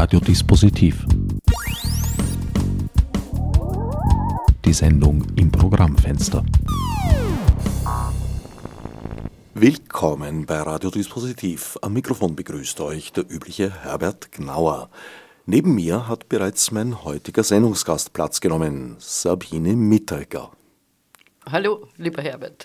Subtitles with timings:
[0.00, 1.04] Radiodispositiv.
[4.64, 6.42] Die Sendung im Programmfenster.
[9.52, 11.76] Willkommen bei Radiodispositiv.
[11.82, 14.88] Am Mikrofon begrüßt euch der übliche Herbert Gnauer.
[15.44, 20.50] Neben mir hat bereits mein heutiger Sendungsgast Platz genommen, Sabine Mitterger.
[21.44, 22.64] Hallo, lieber Herbert.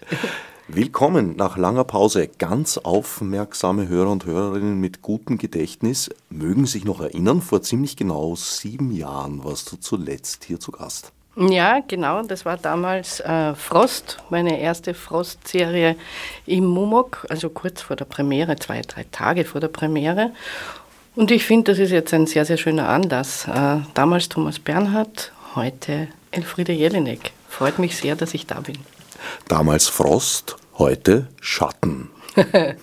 [0.68, 2.28] Willkommen nach langer Pause.
[2.40, 8.36] Ganz aufmerksame Hörer und Hörerinnen mit gutem Gedächtnis mögen sich noch erinnern, vor ziemlich genau
[8.36, 11.12] sieben Jahren warst du zuletzt hier zu Gast.
[11.38, 15.98] Ja, genau, das war damals äh, Frost, meine erste Frost-Serie
[16.48, 20.32] im Mumok, also kurz vor der Premiere, zwei, drei Tage vor der Premiere.
[21.16, 23.48] Und ich finde, das ist jetzt ein sehr, sehr schöner Anlass.
[23.48, 27.34] Äh, damals Thomas Bernhard, heute Elfriede Jelinek.
[27.48, 28.78] Freut mich sehr, dass ich da bin.
[29.48, 32.10] Damals Frost, heute Schatten.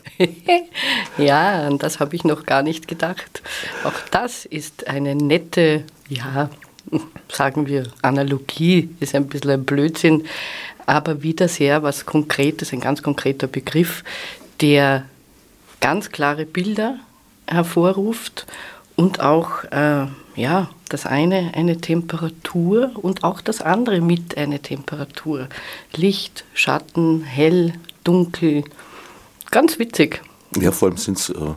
[1.18, 3.42] ja, an das habe ich noch gar nicht gedacht.
[3.84, 6.48] Auch das ist eine nette, ja,
[7.30, 10.24] sagen wir, Analogie, ist ein bisschen ein Blödsinn,
[10.86, 14.04] aber wieder sehr was Konkretes, ein ganz konkreter Begriff,
[14.60, 15.04] der
[15.80, 16.98] ganz klare Bilder
[17.46, 18.46] hervorruft
[18.96, 25.48] und auch äh, ja, das eine eine Temperatur und auch das andere mit eine Temperatur.
[25.94, 27.74] Licht, Schatten, hell,
[28.04, 28.64] dunkel.
[29.50, 30.22] Ganz witzig.
[30.58, 31.54] Ja, vor allem sind es äh,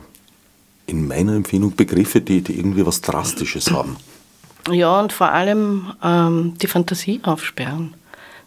[0.86, 3.96] in meiner Empfindung Begriffe, die, die irgendwie was Drastisches haben.
[4.70, 7.94] Ja, und vor allem ähm, die Fantasie aufsperren.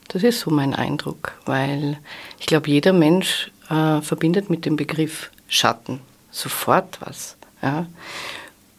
[0.09, 1.97] Das ist so mein Eindruck, weil
[2.39, 5.99] ich glaube, jeder Mensch äh, verbindet mit dem Begriff Schatten
[6.31, 7.37] sofort was.
[7.61, 7.87] Ja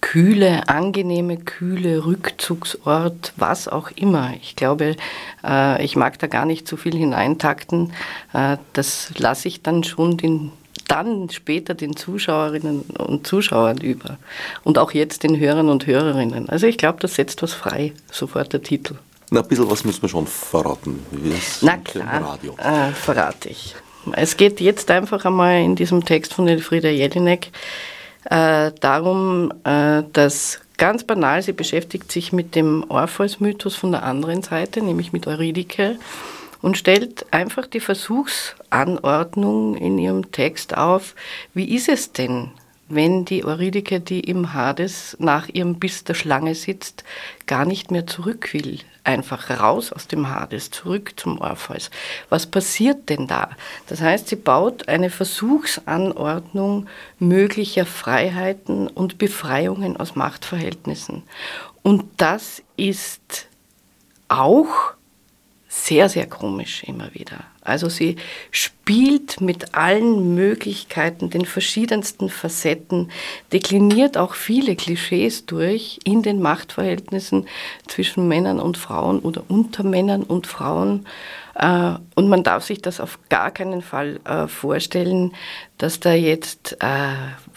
[0.00, 4.32] kühle, angenehme, kühle Rückzugsort, was auch immer.
[4.42, 4.96] Ich glaube,
[5.44, 7.92] äh, ich mag da gar nicht zu viel hineintakten.
[8.32, 10.52] Äh, das lasse ich dann schon den
[10.88, 14.18] dann später den Zuschauerinnen und Zuschauern über
[14.64, 16.48] und auch jetzt den Hörern und Hörerinnen.
[16.48, 18.96] Also ich glaube, das setzt was frei, sofort der Titel.
[19.30, 20.98] Na, ein bisschen was müssen wir schon verraten.
[21.60, 23.76] Na klar, äh, verrate ich.
[24.12, 27.52] Es geht jetzt einfach einmal in diesem Text von Elfrieda Jelinek
[28.24, 34.42] äh, darum, äh, dass ganz banal, sie beschäftigt sich mit dem Orpheus-Mythos von der anderen
[34.42, 35.98] Seite, nämlich mit Eurydike
[36.62, 41.14] und stellt einfach die Versuchsanordnung in ihrem Text auf.
[41.54, 42.50] Wie ist es denn,
[42.90, 47.04] wenn die Eurydike, die im Hades nach ihrem Biss der Schlange sitzt,
[47.46, 51.90] gar nicht mehr zurück will, einfach raus aus dem Hades, zurück zum Orpheus.
[52.28, 53.50] Was passiert denn da?
[53.86, 56.86] Das heißt, sie baut eine Versuchsanordnung
[57.18, 61.22] möglicher Freiheiten und Befreiungen aus Machtverhältnissen.
[61.82, 63.46] Und das ist
[64.28, 64.94] auch
[65.72, 67.44] sehr, sehr komisch immer wieder.
[67.62, 68.16] Also sie
[68.50, 73.12] spielt mit allen Möglichkeiten, den verschiedensten Facetten,
[73.52, 77.46] dekliniert auch viele Klischees durch in den Machtverhältnissen
[77.86, 81.06] zwischen Männern und Frauen oder unter Männern und Frauen.
[81.54, 85.34] Äh, und man darf sich das auf gar keinen Fall äh, vorstellen,
[85.78, 87.14] dass da jetzt äh,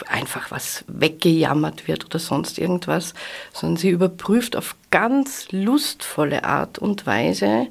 [0.07, 3.15] einfach was weggejammert wird oder sonst irgendwas,
[3.53, 7.67] sondern sie überprüft auf ganz lustvolle Art und Weise,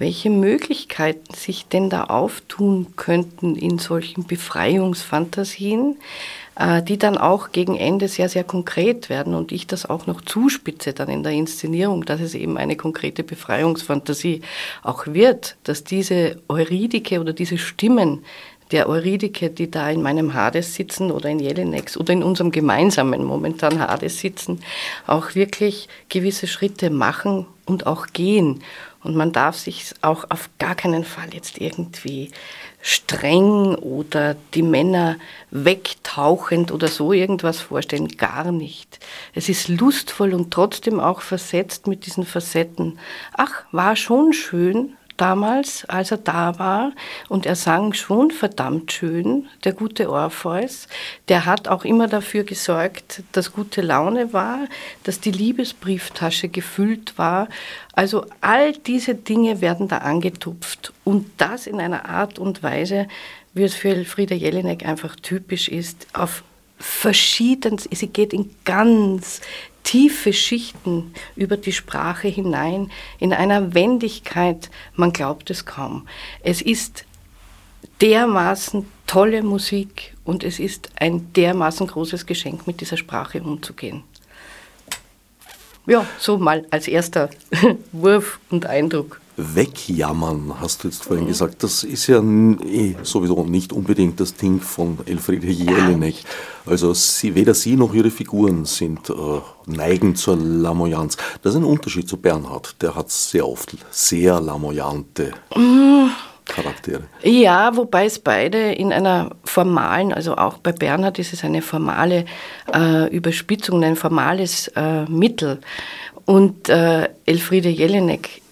[0.00, 5.98] welche Möglichkeiten sich denn da auftun könnten in solchen Befreiungsfantasien,
[6.56, 10.22] äh, die dann auch gegen Ende sehr, sehr konkret werden und ich das auch noch
[10.22, 14.40] zuspitze dann in der Inszenierung, dass es eben eine konkrete Befreiungsfantasie
[14.82, 18.24] auch wird, dass diese Eurydike oder diese Stimmen
[18.72, 23.22] der Eurydike, die da in meinem Hades sitzen oder in Jelinex oder in unserem gemeinsamen
[23.22, 24.60] momentan Hades sitzen,
[25.06, 28.62] auch wirklich gewisse Schritte machen und auch gehen.
[29.02, 32.30] Und man darf sich auch auf gar keinen Fall jetzt irgendwie
[32.82, 35.16] streng oder die Männer
[35.50, 38.08] wegtauchend oder so irgendwas vorstellen.
[38.08, 38.98] Gar nicht.
[39.34, 42.98] Es ist lustvoll und trotzdem auch versetzt mit diesen Facetten.
[43.32, 46.92] Ach, war schon schön, damals, als er da war.
[47.28, 50.88] Und er sang schon verdammt schön, der gute Orpheus.
[51.28, 54.66] Der hat auch immer dafür gesorgt, dass gute Laune war,
[55.04, 57.48] dass die Liebesbrieftasche gefüllt war.
[57.92, 60.92] Also all diese Dinge werden da angetupft.
[61.04, 63.08] Und das in einer Art und Weise,
[63.52, 66.42] wie es für Elfriede Jelinek einfach typisch ist, auf
[66.80, 69.42] verschieden, sie geht in ganz
[69.82, 76.06] tiefe Schichten über die Sprache hinein, in einer Wendigkeit, man glaubt es kaum.
[76.42, 77.04] Es ist
[78.00, 84.04] dermaßen tolle Musik und es ist ein dermaßen großes Geschenk, mit dieser Sprache umzugehen.
[85.86, 87.30] Ja, so mal als erster
[87.92, 89.20] Wurf und Eindruck.
[89.36, 91.28] Wegjammern, hast du jetzt vorhin mhm.
[91.28, 91.62] gesagt.
[91.62, 96.16] Das ist ja eh sowieso nicht unbedingt das Ding von Elfriede Jelinek.
[96.66, 99.14] Also sie, weder sie noch ihre Figuren sind äh,
[99.66, 101.16] neigen zur Lamoyanz.
[101.42, 102.76] Das ist ein Unterschied zu Bernhard.
[102.82, 106.10] Der hat sehr oft sehr lamoyante mhm.
[106.50, 107.04] Charaktere.
[107.22, 112.24] Ja, wobei es beide in einer formalen, also auch bei Bernhard ist es eine formale
[112.72, 115.60] äh, Überspitzung, ein formales äh, Mittel.
[116.26, 118.42] Und äh, Elfriede Jelinek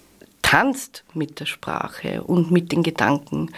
[0.41, 3.51] tanzt mit der Sprache und mit den Gedanken.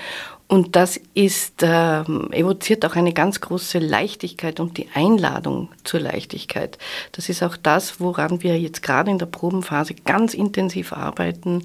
[0.52, 6.78] Und das ist, äh, evoziert auch eine ganz große Leichtigkeit und die Einladung zur Leichtigkeit.
[7.14, 11.64] Das ist auch das, woran wir jetzt gerade in der Probenphase ganz intensiv arbeiten,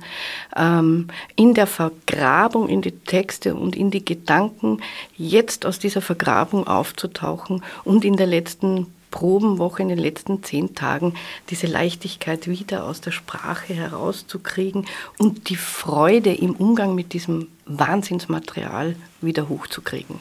[0.55, 4.81] ähm, in der Vergrabung in die Texte und in die Gedanken,
[5.17, 8.87] jetzt aus dieser Vergrabung aufzutauchen und in der letzten
[9.17, 11.15] Probenwoche in den letzten zehn Tagen
[11.49, 14.85] diese Leichtigkeit wieder aus der Sprache herauszukriegen
[15.17, 20.21] und die Freude im Umgang mit diesem Wahnsinnsmaterial wieder hochzukriegen.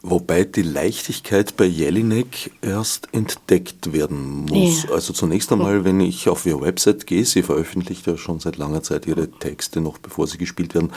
[0.00, 4.84] Wobei die Leichtigkeit bei Jelinek erst entdeckt werden muss.
[4.84, 4.92] Ja.
[4.92, 8.82] Also zunächst einmal, wenn ich auf ihre Website gehe, sie veröffentlicht ja schon seit langer
[8.82, 10.90] Zeit ihre Texte, noch bevor sie gespielt werden,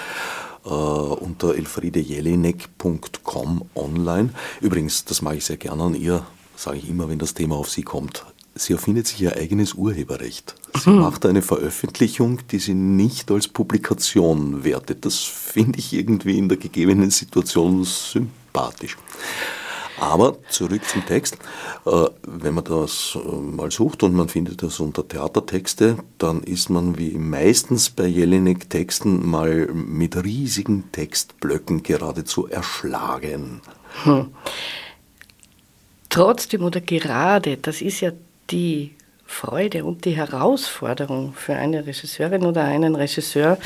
[0.67, 4.29] äh, unter elfriedejelinek.com online.
[4.61, 6.25] Übrigens, das mache ich sehr gerne an ihr,
[6.55, 8.25] sage ich immer, wenn das Thema auf sie kommt.
[8.55, 10.55] Sie erfindet sich ihr eigenes Urheberrecht.
[10.75, 10.99] Sie mhm.
[10.99, 15.05] macht eine Veröffentlichung, die sie nicht als Publikation wertet.
[15.05, 18.97] Das finde ich irgendwie in der gegebenen Situation sympathisch.
[19.99, 21.37] Aber zurück zum Text.
[21.85, 26.69] Äh, wenn man das äh, mal sucht und man findet das unter Theatertexte, dann ist
[26.69, 33.61] man wie meistens bei Jelinek-Texten mal mit riesigen Textblöcken geradezu erschlagen.
[34.03, 34.27] Hm.
[36.09, 38.11] Trotzdem oder gerade, das ist ja
[38.49, 38.95] die
[39.25, 43.57] Freude und die Herausforderung für eine Regisseurin oder einen Regisseur,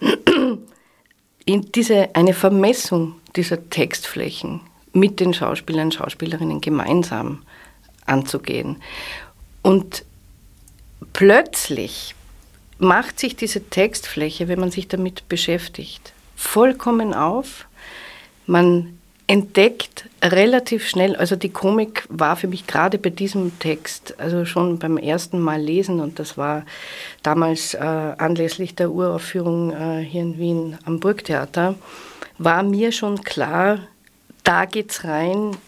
[1.44, 4.60] in diese, eine Vermessung dieser Textflächen
[4.98, 7.42] mit den Schauspielern und Schauspielerinnen gemeinsam
[8.06, 8.76] anzugehen.
[9.62, 10.04] Und
[11.12, 12.14] plötzlich
[12.78, 17.66] macht sich diese Textfläche, wenn man sich damit beschäftigt, vollkommen auf.
[18.46, 24.46] Man entdeckt relativ schnell, also die Komik war für mich gerade bei diesem Text, also
[24.46, 26.64] schon beim ersten Mal lesen und das war
[27.22, 31.74] damals äh, anlässlich der Uraufführung äh, hier in Wien am Burgtheater,
[32.38, 33.80] war mir schon klar,
[34.48, 35.58] da geht's rein,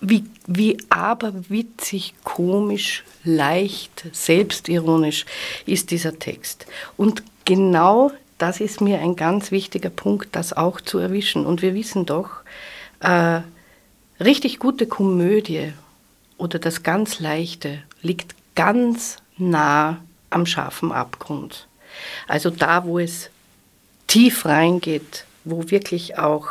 [0.00, 5.26] wie, wie aberwitzig, komisch, leicht, selbstironisch
[5.66, 6.66] ist dieser Text.
[6.96, 11.46] Und genau das ist mir ein ganz wichtiger Punkt, das auch zu erwischen.
[11.46, 12.30] Und wir wissen doch,
[13.00, 13.40] äh,
[14.20, 15.72] richtig gute Komödie
[16.36, 19.98] oder das ganz Leichte liegt ganz nah
[20.30, 21.66] am scharfen Abgrund.
[22.28, 23.30] Also da, wo es
[24.06, 26.46] tief reingeht, wo wirklich auch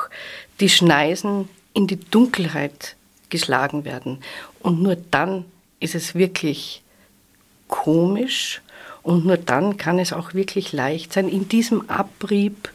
[0.59, 1.47] die Schneisen
[1.77, 2.95] in die Dunkelheit
[3.29, 4.17] geschlagen werden.
[4.61, 5.45] Und nur dann
[5.79, 6.81] ist es wirklich
[7.67, 8.63] komisch
[9.03, 12.71] und nur dann kann es auch wirklich leicht sein, in diesem Abrieb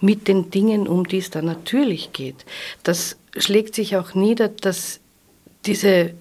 [0.00, 2.44] mit den Dingen, um die es da natürlich geht.
[2.84, 5.00] Das schlägt sich auch nieder, dass
[5.64, 6.14] diese,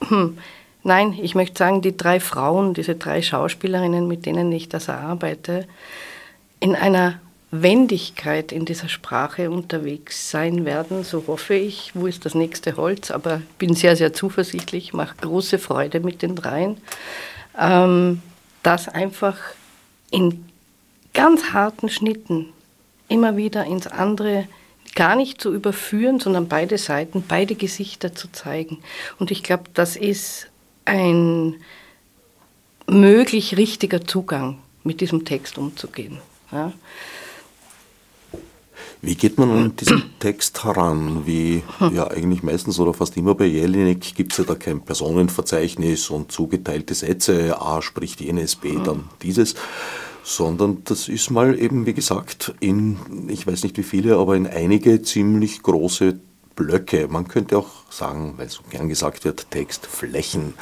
[0.00, 0.36] hm,
[0.82, 5.66] nein, ich möchte sagen, die drei Frauen, diese drei Schauspielerinnen, mit denen ich das arbeite,
[6.60, 7.18] in einer
[7.54, 11.92] Wendigkeit in dieser Sprache unterwegs sein werden, so hoffe ich.
[11.94, 13.10] Wo ist das nächste Holz?
[13.10, 16.78] Aber bin sehr, sehr zuversichtlich, mache große Freude mit den dreien.
[17.58, 18.22] Ähm,
[18.62, 19.36] das einfach
[20.10, 20.46] in
[21.12, 22.48] ganz harten Schnitten
[23.08, 24.48] immer wieder ins andere
[24.94, 28.78] gar nicht zu überführen, sondern beide Seiten, beide Gesichter zu zeigen.
[29.18, 30.48] Und ich glaube, das ist
[30.86, 31.56] ein
[32.86, 36.18] möglich richtiger Zugang, mit diesem Text umzugehen.
[36.50, 36.72] Ja.
[39.04, 41.26] Wie geht man an diesen Text heran?
[41.26, 46.08] Wie ja eigentlich meistens oder fast immer bei Jelinek gibt es ja da kein Personenverzeichnis
[46.08, 49.56] und zugeteilte Sätze, A spricht jenes, B dann dieses,
[50.22, 54.46] sondern das ist mal eben, wie gesagt, in, ich weiß nicht wie viele, aber in
[54.46, 56.20] einige ziemlich große
[56.54, 57.08] Blöcke.
[57.08, 60.54] Man könnte auch sagen, weil so gern gesagt wird, Textflächen.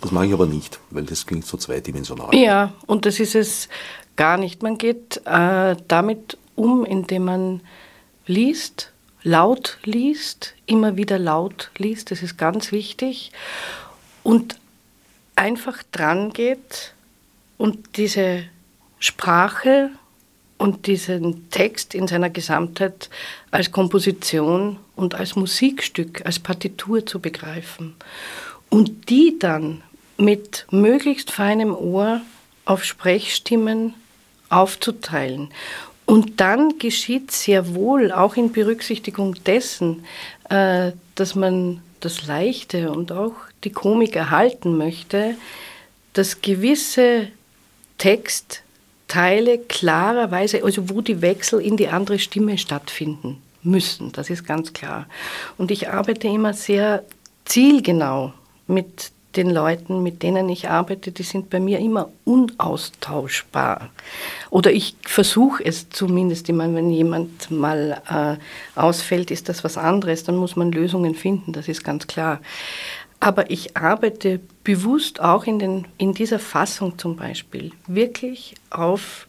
[0.00, 2.32] Das mache ich aber nicht, weil das klingt so zweidimensional.
[2.32, 3.68] Ja, und das ist es
[4.14, 4.62] gar nicht.
[4.62, 7.60] Man geht äh, damit um, indem man
[8.28, 8.92] liest,
[9.22, 13.32] laut liest, immer wieder laut liest, das ist ganz wichtig.
[14.22, 14.58] Und
[15.34, 16.94] einfach dran geht
[17.56, 18.44] und diese
[18.98, 19.90] Sprache
[20.58, 23.10] und diesen Text in seiner Gesamtheit
[23.50, 27.94] als Komposition und als Musikstück, als Partitur zu begreifen.
[28.68, 29.82] Und die dann
[30.16, 32.20] mit möglichst feinem Ohr
[32.64, 33.94] auf Sprechstimmen
[34.50, 35.50] aufzuteilen.
[36.08, 40.06] Und dann geschieht sehr wohl, auch in Berücksichtigung dessen,
[40.48, 45.34] äh, dass man das Leichte und auch die Komik erhalten möchte,
[46.14, 47.28] dass gewisse
[47.98, 54.72] Textteile klarerweise, also wo die Wechsel in die andere Stimme stattfinden müssen, das ist ganz
[54.72, 55.08] klar.
[55.58, 57.04] Und ich arbeite immer sehr
[57.44, 58.32] zielgenau
[58.66, 63.90] mit den Leuten, mit denen ich arbeite, die sind bei mir immer unaustauschbar.
[64.50, 70.24] Oder ich versuche es zumindest immer, wenn jemand mal äh, ausfällt, ist das was anderes,
[70.24, 72.40] dann muss man Lösungen finden, das ist ganz klar.
[73.20, 79.28] Aber ich arbeite bewusst auch in, den, in dieser Fassung zum Beispiel wirklich auf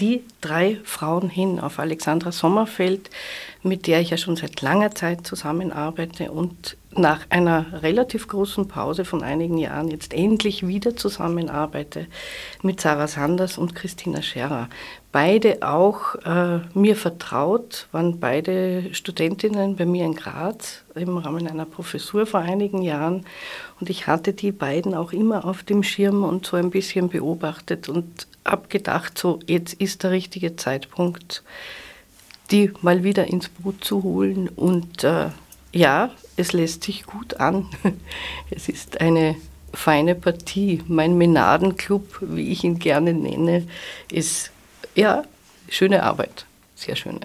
[0.00, 3.10] die drei Frauen hin, auf Alexandra Sommerfeld,
[3.62, 9.04] mit der ich ja schon seit langer Zeit zusammenarbeite und nach einer relativ großen Pause
[9.04, 12.06] von einigen Jahren jetzt endlich wieder zusammenarbeite
[12.62, 14.68] mit Sarah Sanders und Christina Scherer.
[15.12, 21.66] Beide auch äh, mir vertraut, waren beide Studentinnen bei mir in Graz im Rahmen einer
[21.66, 23.24] Professur vor einigen Jahren
[23.80, 27.88] und ich hatte die beiden auch immer auf dem Schirm und so ein bisschen beobachtet
[27.88, 31.42] und habe gedacht, so jetzt ist der richtige Zeitpunkt,
[32.50, 34.48] die mal wieder ins Boot zu holen.
[34.48, 35.28] Und äh,
[35.74, 37.66] ja, es lässt sich gut an.
[38.50, 39.36] Es ist eine
[39.72, 40.82] feine Partie.
[40.86, 43.66] Mein Menadenclub, wie ich ihn gerne nenne,
[44.10, 44.50] ist
[44.94, 45.24] ja
[45.68, 47.20] schöne Arbeit, sehr schöne.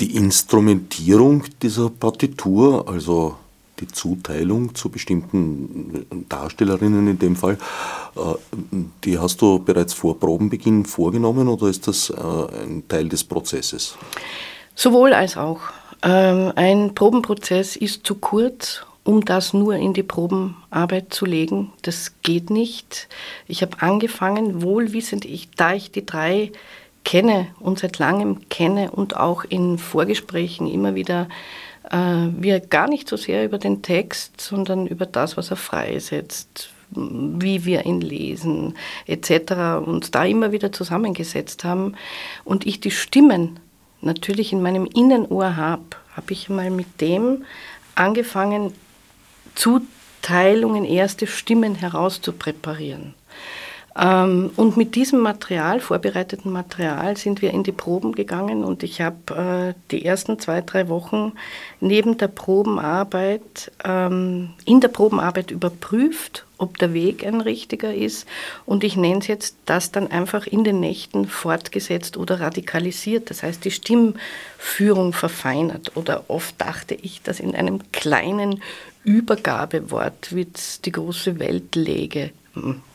[0.00, 3.36] Die Instrumentierung dieser Partitur, also
[3.78, 7.58] die Zuteilung zu bestimmten Darstellerinnen in dem Fall,
[8.16, 8.20] äh,
[9.04, 13.96] die hast du bereits vor Probenbeginn vorgenommen oder ist das äh, ein Teil des Prozesses?
[14.74, 15.60] Sowohl als auch.
[16.02, 21.72] Ähm, ein Probenprozess ist zu kurz, um das nur in die Probenarbeit zu legen.
[21.82, 23.08] Das geht nicht.
[23.46, 26.52] Ich habe angefangen, wohlwissend, ich, da ich die drei
[27.04, 31.28] kenne und seit langem kenne und auch in Vorgesprächen immer wieder
[31.90, 36.70] äh, wir gar nicht so sehr über den Text, sondern über das, was er freisetzt,
[36.90, 38.74] wie wir ihn lesen,
[39.06, 39.84] etc.
[39.84, 41.94] uns da immer wieder zusammengesetzt haben
[42.44, 43.58] und ich die Stimmen
[44.02, 45.82] natürlich in meinem Innenohr habe,
[46.14, 47.44] habe ich mal mit dem
[47.94, 48.72] angefangen,
[49.54, 53.14] Zuteilungen, erste Stimmen herauszupräparieren.
[53.98, 59.00] Ähm, und mit diesem Material, vorbereiteten Material, sind wir in die Proben gegangen und ich
[59.02, 61.32] habe äh, die ersten zwei, drei Wochen
[61.80, 68.26] neben der Probenarbeit, ähm, in der Probenarbeit überprüft, ob der Weg ein richtiger ist.
[68.64, 73.30] Und ich nenne es jetzt das dann einfach in den Nächten fortgesetzt oder radikalisiert.
[73.30, 75.96] Das heißt, die Stimmführung verfeinert.
[75.96, 78.62] Oder oft dachte ich, dass in einem kleinen
[79.04, 80.46] Übergabewort, wie
[80.84, 82.30] die große Welt läge.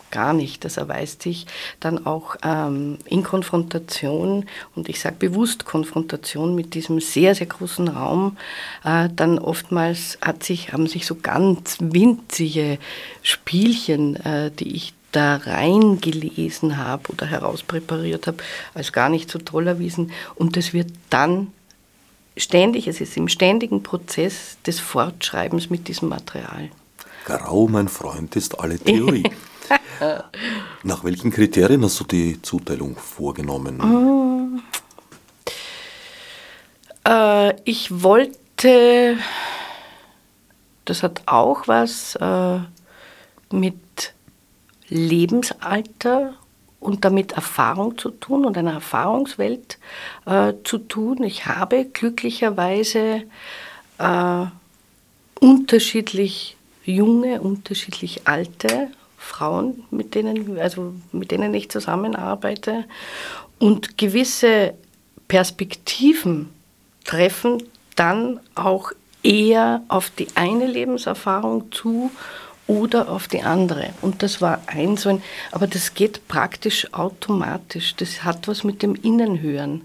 [0.10, 0.64] Gar nicht.
[0.64, 1.48] Das erweist sich
[1.80, 4.46] dann auch ähm, in Konfrontation,
[4.76, 8.38] und ich sage bewusst Konfrontation mit diesem sehr, sehr großen Raum,
[8.86, 12.78] äh, dann oftmals hat sich, haben sich so ganz winzige
[13.22, 18.38] Spielchen, äh, die ich da reingelesen habe oder herauspräpariert habe,
[18.74, 20.12] als gar nicht so toll erwiesen.
[20.36, 21.52] Und das wird dann
[22.38, 26.70] ständig, es ist im ständigen Prozess des Fortschreibens mit diesem Material.
[27.26, 29.24] Grau, mein Freund, ist alle Theorie.
[30.84, 34.62] Nach welchen Kriterien hast du die Zuteilung vorgenommen?
[37.08, 39.18] Äh, ich wollte,
[40.86, 42.60] das hat auch was äh,
[43.52, 44.14] mit
[44.90, 46.34] Lebensalter
[46.80, 49.80] und damit Erfahrung zu tun und einer Erfahrungswelt
[50.26, 51.24] äh, zu tun.
[51.24, 53.24] Ich habe glücklicherweise
[53.98, 54.46] äh,
[55.40, 62.86] unterschiedlich junge, unterschiedlich alte Frauen, mit denen, also mit denen ich zusammenarbeite.
[63.60, 64.74] Und gewisse
[65.28, 66.50] Perspektiven
[67.04, 67.64] treffen
[67.96, 68.92] dann auch
[69.24, 72.12] eher auf die eine Lebenserfahrung zu
[72.68, 73.90] oder auf die andere.
[74.02, 77.96] Und das war ein so ein, aber das geht praktisch automatisch.
[77.96, 79.84] Das hat was mit dem Innenhören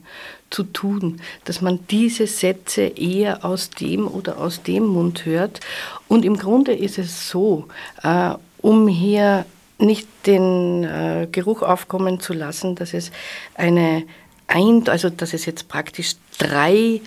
[0.51, 5.61] zu tun, dass man diese Sätze eher aus dem oder aus dem Mund hört.
[6.09, 7.69] Und im Grunde ist es so,
[8.03, 9.45] äh, um hier
[9.79, 13.11] nicht den äh, Geruch aufkommen zu lassen, dass es
[13.55, 14.05] eine
[14.53, 17.01] ein, also dass es jetzt praktisch drei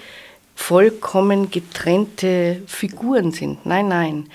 [0.55, 3.65] vollkommen getrennte Figuren sind.
[3.65, 4.29] Nein, nein.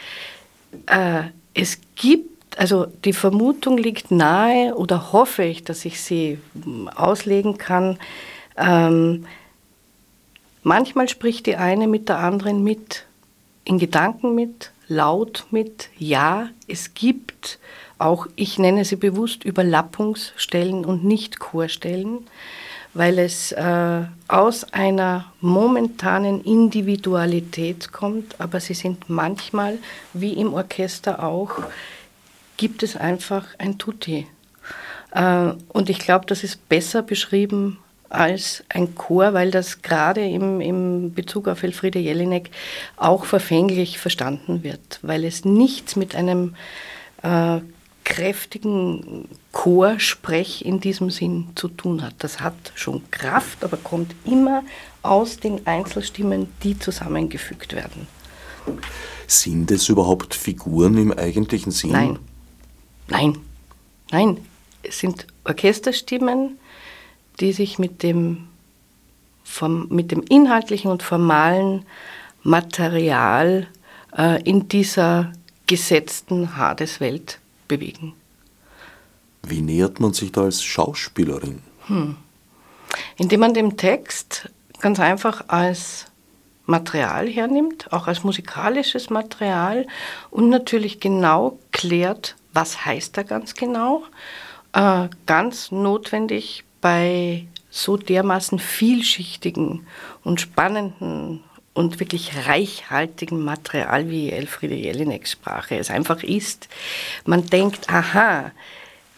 [0.87, 1.23] Äh,
[1.55, 7.59] es gibt, also die Vermutung liegt nahe oder hoffe ich, dass ich sie hm, auslegen
[7.59, 7.99] kann.
[8.57, 9.27] Ähm,
[10.63, 13.07] manchmal spricht die eine mit der anderen mit,
[13.65, 17.59] in Gedanken mit, laut mit, ja, es gibt
[17.99, 22.27] auch, ich nenne sie bewusst Überlappungsstellen und nicht Chorstellen,
[22.93, 29.79] weil es äh, aus einer momentanen Individualität kommt, aber sie sind manchmal,
[30.13, 31.53] wie im Orchester auch,
[32.57, 34.27] gibt es einfach ein Tutti.
[35.13, 37.79] Äh, und ich glaube, das ist besser beschrieben
[38.11, 42.51] als ein Chor, weil das gerade im, im Bezug auf Elfriede Jelinek
[42.97, 46.57] auch verfänglich verstanden wird, weil es nichts mit einem
[47.23, 47.61] äh,
[48.05, 52.15] kräftigen Chorsprech in diesem Sinn zu tun hat.
[52.19, 54.65] Das hat schon Kraft, aber kommt immer
[55.03, 58.09] aus den Einzelstimmen, die zusammengefügt werden.
[59.29, 61.93] Sind es überhaupt Figuren im eigentlichen Sinn?
[61.93, 62.19] Nein.
[63.07, 63.39] Nein.
[64.11, 64.39] Nein.
[64.83, 66.59] Es sind Orchesterstimmen,
[67.39, 68.49] die sich mit dem,
[69.45, 71.85] vom, mit dem inhaltlichen und formalen
[72.43, 73.67] Material
[74.17, 75.33] äh, in dieser
[75.67, 78.15] gesetzten Hadeswelt bewegen.
[79.43, 81.63] Wie nähert man sich da als Schauspielerin?
[81.87, 82.17] Hm.
[83.17, 86.07] Indem man den Text ganz einfach als
[86.67, 89.87] Material hernimmt, auch als musikalisches Material
[90.31, 94.05] und natürlich genau klärt, was heißt er ganz genau.
[94.73, 99.87] Äh, ganz notwendig bei so dermaßen vielschichtigen
[100.25, 106.69] und spannenden und wirklich reichhaltigen Material, wie Elfriede Jelineks Sprache es einfach ist.
[107.25, 108.51] Man denkt, aha,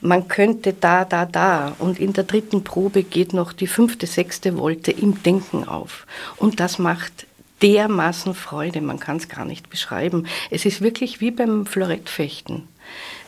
[0.02, 1.74] man könnte da, da, da.
[1.78, 6.06] Und in der dritten Probe geht noch die fünfte, sechste Wolte im Denken auf.
[6.36, 7.26] Und das macht
[7.62, 10.26] dermaßen Freude, man kann es gar nicht beschreiben.
[10.50, 12.68] Es ist wirklich wie beim Florettfechten.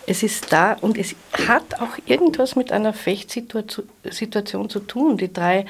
[0.07, 1.15] Es ist da und es
[1.47, 5.17] hat auch irgendwas mit einer Fechtsituation zu tun.
[5.17, 5.65] Die drei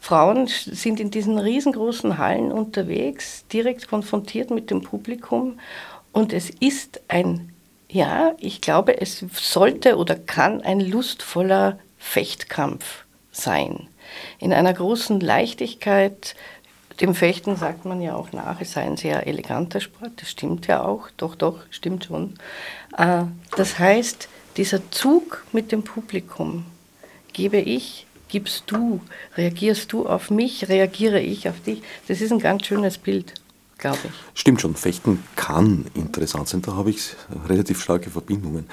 [0.00, 5.58] Frauen sind in diesen riesengroßen Hallen unterwegs, direkt konfrontiert mit dem Publikum.
[6.12, 7.52] Und es ist ein,
[7.88, 13.88] ja, ich glaube, es sollte oder kann ein lustvoller Fechtkampf sein.
[14.38, 16.34] In einer großen Leichtigkeit,
[17.00, 20.66] dem Fechten sagt man ja auch nach, es sei ein sehr eleganter Sport, das stimmt
[20.66, 22.34] ja auch, doch, doch, stimmt schon.
[22.96, 23.24] Äh,
[23.56, 26.64] das heißt, dieser Zug mit dem Publikum
[27.32, 29.00] gebe ich, gibst du,
[29.36, 31.82] reagierst du auf mich, reagiere ich auf dich.
[32.08, 33.34] Das ist ein ganz schönes Bild,
[33.78, 34.40] glaube ich.
[34.40, 37.14] Stimmt schon, Fechten kann interessant sein, da habe ich
[37.46, 38.66] relativ starke Verbindungen.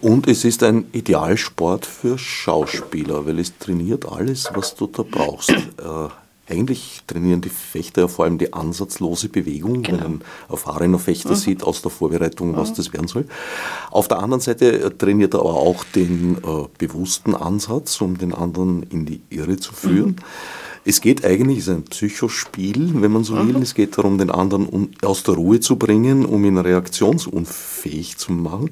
[0.00, 5.52] Und es ist ein Idealsport für Schauspieler, weil es trainiert alles, was du da brauchst.
[6.48, 9.98] Eigentlich trainieren die Fechter ja vor allem die ansatzlose Bewegung, genau.
[9.98, 11.36] wenn ein erfahrener Fechter mhm.
[11.36, 12.74] sieht aus der Vorbereitung, was mhm.
[12.76, 13.26] das werden soll.
[13.90, 18.32] Auf der anderen Seite äh, trainiert er aber auch den äh, bewussten Ansatz, um den
[18.32, 20.10] anderen in die Irre zu führen.
[20.10, 20.16] Mhm.
[20.88, 23.56] Es geht eigentlich, es ist ein Psychospiel, wenn man so will.
[23.56, 23.62] Mhm.
[23.62, 28.70] Es geht darum, den anderen aus der Ruhe zu bringen, um ihn reaktionsunfähig zu machen.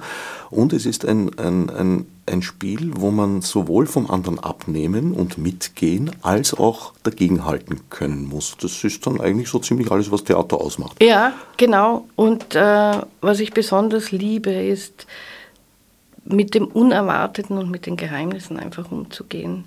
[0.48, 5.38] Und es ist ein, ein, ein, ein Spiel, wo man sowohl vom anderen abnehmen und
[5.38, 8.56] mitgehen, als auch dagegenhalten können muss.
[8.60, 11.02] Das ist dann eigentlich so ziemlich alles, was Theater ausmacht.
[11.02, 12.06] Ja, genau.
[12.14, 15.08] Und äh, was ich besonders liebe, ist,
[16.24, 19.64] mit dem Unerwarteten und mit den Geheimnissen einfach umzugehen.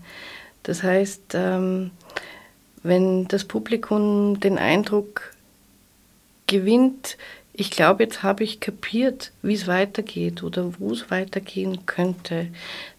[0.64, 1.92] Das heißt, ähm,
[2.88, 5.34] wenn das Publikum den Eindruck
[6.48, 7.18] gewinnt,
[7.60, 12.50] ich glaube, jetzt habe ich kapiert, wie es weitergeht oder wo es weitergehen könnte,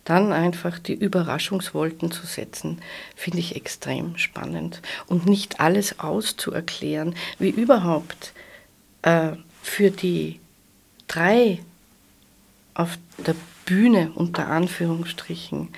[0.04, 2.80] dann einfach die Überraschungswolken zu setzen,
[3.14, 4.82] finde ich extrem spannend.
[5.06, 8.32] Und nicht alles auszuerklären, wie überhaupt
[9.02, 10.40] äh, für die
[11.06, 11.60] drei
[12.74, 15.68] auf der Bühne unter Anführungsstrichen,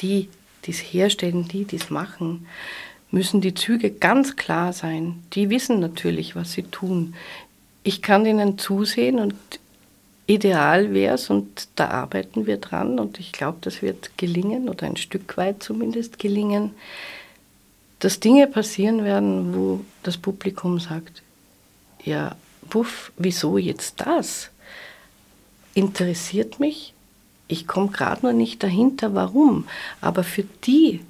[0.00, 0.28] die
[0.64, 2.46] dies herstellen, die dies machen,
[3.10, 5.22] müssen die Züge ganz klar sein.
[5.32, 7.14] Die wissen natürlich, was sie tun.
[7.82, 9.34] Ich kann ihnen zusehen und
[10.26, 14.86] ideal wäre es, und da arbeiten wir dran, und ich glaube, das wird gelingen, oder
[14.86, 16.72] ein Stück weit zumindest gelingen,
[17.98, 21.22] dass Dinge passieren werden, wo das Publikum sagt,
[22.04, 22.36] ja,
[22.68, 24.50] puff, wieso jetzt das?
[25.74, 26.92] Interessiert mich?
[27.48, 29.66] Ich komme gerade noch nicht dahinter, warum.
[30.02, 31.00] Aber für die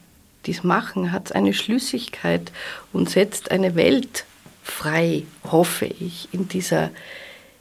[0.46, 2.52] dies machen, hat eine Schlüssigkeit
[2.92, 4.24] und setzt eine Welt
[4.62, 6.90] frei, hoffe ich, in dieser,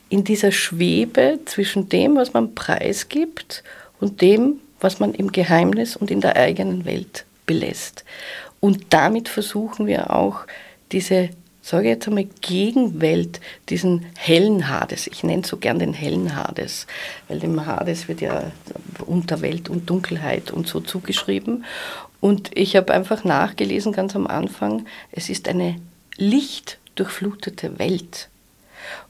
[0.09, 3.63] in dieser Schwebe zwischen dem, was man preisgibt
[3.99, 8.03] und dem, was man im Geheimnis und in der eigenen Welt belässt.
[8.59, 10.41] Und damit versuchen wir auch
[10.91, 11.29] diese,
[11.61, 16.87] sage ich jetzt einmal, Gegenwelt, diesen hellen Hades, ich nenne so gern den hellen Hades,
[17.27, 18.51] weil dem Hades wird ja
[19.05, 21.65] Unterwelt und Dunkelheit und so zugeschrieben.
[22.19, 25.75] Und ich habe einfach nachgelesen ganz am Anfang, es ist eine
[26.17, 28.29] lichtdurchflutete Welt.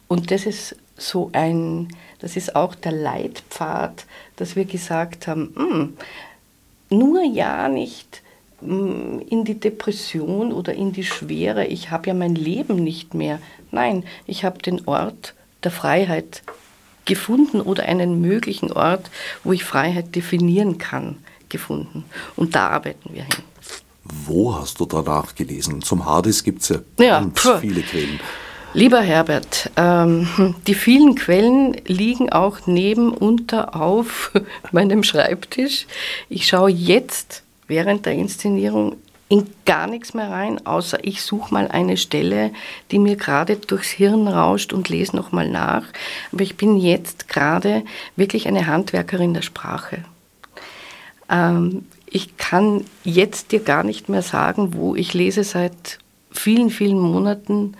[0.08, 1.90] Und das ist so ein,
[2.20, 5.98] das ist auch der Leitpfad, dass wir gesagt haben, mh, hm,
[6.90, 8.22] nur ja nicht
[8.60, 13.40] hm, in die Depression oder in die Schwere, ich habe ja mein Leben nicht mehr.
[13.72, 16.44] Nein, ich habe den Ort der Freiheit
[17.06, 19.10] gefunden oder einen möglichen Ort,
[19.44, 21.18] wo ich Freiheit definieren kann,
[21.50, 22.06] gefunden.
[22.36, 23.44] Und da arbeiten wir hin.
[24.04, 25.82] Wo hast du danach gelesen?
[25.82, 27.60] Zum Hades gibt es ja, ja ganz pf.
[27.60, 28.20] viele Quellen.
[28.74, 34.32] Lieber Herbert, ähm, die vielen Quellen liegen auch nebenunter auf
[34.72, 35.88] meinem Schreibtisch.
[36.30, 38.98] Ich schaue jetzt während der Inszenierung
[39.30, 42.52] in gar nichts mehr rein, außer ich suche mal eine Stelle,
[42.92, 45.84] die mir gerade durchs Hirn rauscht und lese nochmal nach.
[46.32, 47.84] Aber ich bin jetzt gerade
[48.16, 50.04] wirklich eine Handwerkerin der Sprache.
[51.30, 56.00] Ähm, ich kann jetzt dir gar nicht mehr sagen, wo ich lese seit
[56.32, 57.76] vielen, vielen Monaten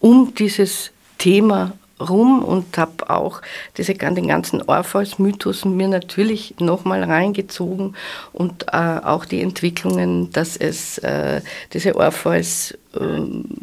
[0.00, 3.42] um dieses Thema rum und habe auch
[3.76, 7.94] diese, den ganzen Orpheus-Mythos mir natürlich nochmal reingezogen
[8.32, 11.40] und äh, auch die Entwicklungen, dass es äh,
[11.72, 12.74] diese Orpheus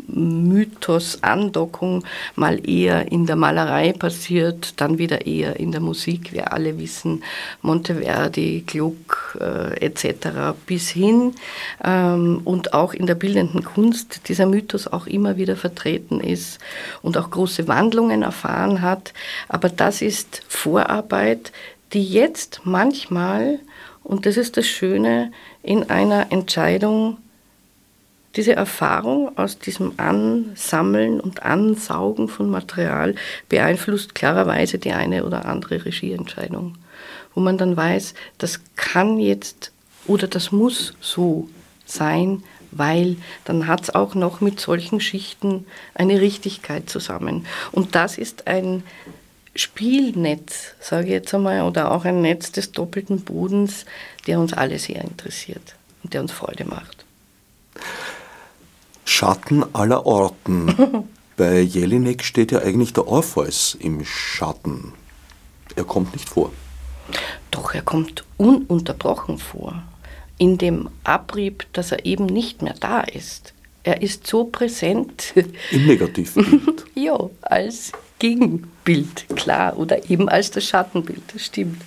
[0.08, 2.04] Mythos-Andockung
[2.36, 6.34] mal eher in der Malerei passiert, dann wieder eher in der Musik.
[6.34, 7.24] Wir alle wissen,
[7.62, 10.56] Monteverdi, Gluck äh, etc.
[10.65, 11.34] bis hin
[11.84, 16.60] ähm, und auch in der bildenden Kunst dieser Mythos auch immer wieder vertreten ist
[17.02, 19.13] und auch große Wandlungen erfahren hat.
[19.48, 21.52] Aber das ist Vorarbeit,
[21.94, 23.60] die jetzt manchmal,
[24.04, 25.32] und das ist das Schöne,
[25.63, 27.18] in einer Entscheidung
[28.36, 33.15] diese Erfahrung aus diesem Ansammeln und Ansaugen von Material
[33.50, 36.76] beeinflusst klarerweise die eine oder andere Regieentscheidung,
[37.34, 39.72] wo man dann weiß, das kann jetzt
[40.06, 41.50] oder das muss so
[41.86, 45.65] sein, weil dann hat es auch noch mit solchen Schichten
[45.96, 47.46] eine Richtigkeit zusammen.
[47.72, 48.84] Und das ist ein
[49.56, 53.86] Spielnetz, sage ich jetzt einmal, oder auch ein Netz des doppelten Bodens,
[54.28, 57.06] der uns alle sehr interessiert und der uns Freude macht.
[59.10, 61.08] Schatten aller Orten.
[61.36, 64.93] Bei Jelinek steht ja eigentlich der Orpheus im Schatten.
[65.76, 66.52] Er kommt nicht vor.
[67.50, 69.82] Doch, er kommt ununterbrochen vor.
[70.38, 73.54] In dem Abrieb, dass er eben nicht mehr da ist.
[73.84, 75.34] Er ist so präsent.
[75.72, 76.86] Im Negativbild.
[76.95, 79.78] ja, als Gegenbild, klar.
[79.78, 81.82] Oder eben als das Schattenbild, das stimmt.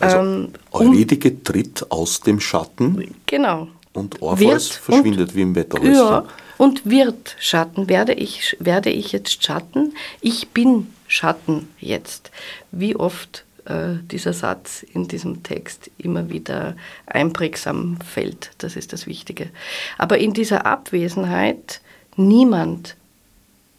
[0.00, 3.14] Also, ähm, Eurydike tritt aus dem Schatten.
[3.26, 3.68] Genau.
[3.92, 5.92] Und Orpheus verschwindet und, wie im Wetterröster.
[5.92, 6.24] Ja,
[6.58, 7.88] und wird Schatten.
[7.88, 9.94] Werde ich, werde ich jetzt Schatten?
[10.20, 12.30] Ich bin Schatten jetzt.
[12.70, 16.74] Wie oft äh, dieser Satz in diesem Text immer wieder
[17.06, 18.50] einprägsam fällt.
[18.58, 19.50] Das ist das Wichtige.
[19.98, 21.80] Aber in dieser Abwesenheit,
[22.16, 22.96] niemand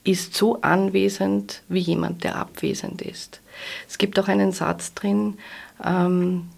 [0.05, 3.41] ist so anwesend wie jemand, der abwesend ist.
[3.87, 5.37] Es gibt auch einen Satz drin,
[5.83, 6.49] ähm,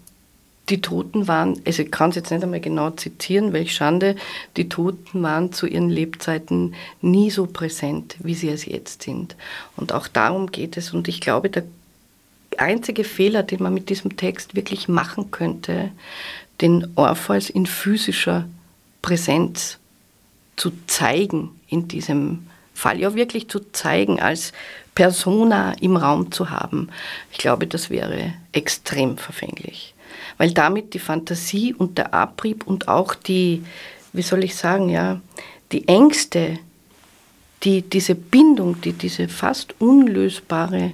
[0.68, 4.16] die Toten waren, also ich kann es jetzt nicht einmal genau zitieren, welch Schande,
[4.56, 9.36] die Toten waren zu ihren Lebzeiten nie so präsent, wie sie es jetzt sind.
[9.76, 10.92] Und auch darum geht es.
[10.92, 11.64] Und ich glaube, der
[12.58, 15.92] einzige Fehler, den man mit diesem Text wirklich machen könnte,
[16.60, 18.48] den Orpheus in physischer
[19.02, 19.78] Präsenz
[20.56, 24.52] zu zeigen in diesem Fall, ja wirklich zu zeigen, als
[24.94, 26.88] Persona im Raum zu haben.
[27.30, 29.94] Ich glaube, das wäre extrem verfänglich
[30.38, 33.64] weil damit die Fantasie und der Abrieb und auch die,
[34.12, 35.20] wie soll ich sagen, ja,
[35.72, 36.58] die Ängste,
[37.62, 40.92] die, diese Bindung, die, diese fast unlösbare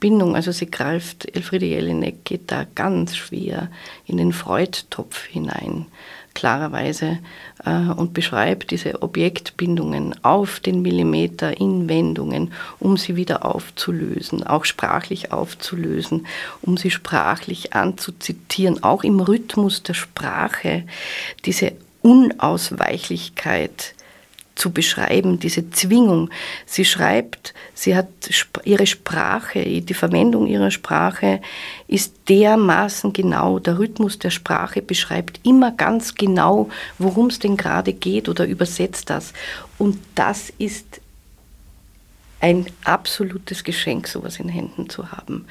[0.00, 3.70] Bindung, also sie greift, Elfriede Jelinek geht da ganz schwer
[4.06, 5.86] in den Freudtopf hinein
[6.34, 7.18] klarerweise
[7.64, 14.64] äh, und beschreibt diese Objektbindungen auf den Millimeter in Wendungen, um sie wieder aufzulösen, auch
[14.64, 16.26] sprachlich aufzulösen,
[16.62, 20.82] um sie sprachlich anzuzitieren, auch im Rhythmus der Sprache,
[21.44, 23.94] diese Unausweichlichkeit
[24.54, 26.30] zu beschreiben, diese Zwingung.
[26.66, 28.08] Sie schreibt, sie hat
[28.64, 31.40] ihre Sprache, die Verwendung ihrer Sprache
[31.88, 33.58] ist dermaßen genau.
[33.58, 39.10] Der Rhythmus der Sprache beschreibt immer ganz genau, worum es denn gerade geht oder übersetzt
[39.10, 39.32] das.
[39.78, 41.00] Und das ist
[42.40, 45.46] ein absolutes Geschenk, sowas in Händen zu haben.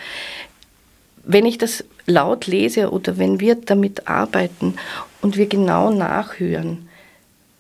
[1.26, 4.76] Wenn ich das laut lese oder wenn wir damit arbeiten
[5.22, 6.90] und wir genau nachhören,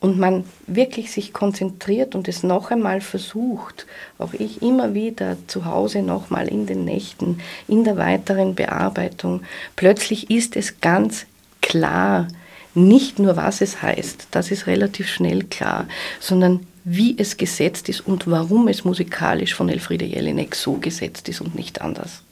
[0.03, 3.87] und man wirklich sich konzentriert und es noch einmal versucht,
[4.17, 7.39] auch ich immer wieder zu Hause nochmal in den Nächten,
[7.69, 9.43] in der weiteren Bearbeitung,
[9.77, 11.25] plötzlich ist es ganz
[11.61, 12.27] klar,
[12.75, 15.87] nicht nur was es heißt, das ist relativ schnell klar,
[16.19, 21.39] sondern wie es gesetzt ist und warum es musikalisch von Elfriede Jelinek so gesetzt ist
[21.39, 22.23] und nicht anders.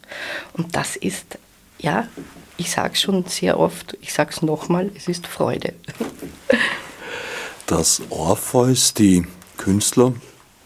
[0.52, 1.38] Und das ist,
[1.80, 2.06] ja,
[2.58, 5.74] ich sage es schon sehr oft, ich sage es nochmal, es ist Freude.
[7.72, 10.12] Das Orpheus, die Künstler,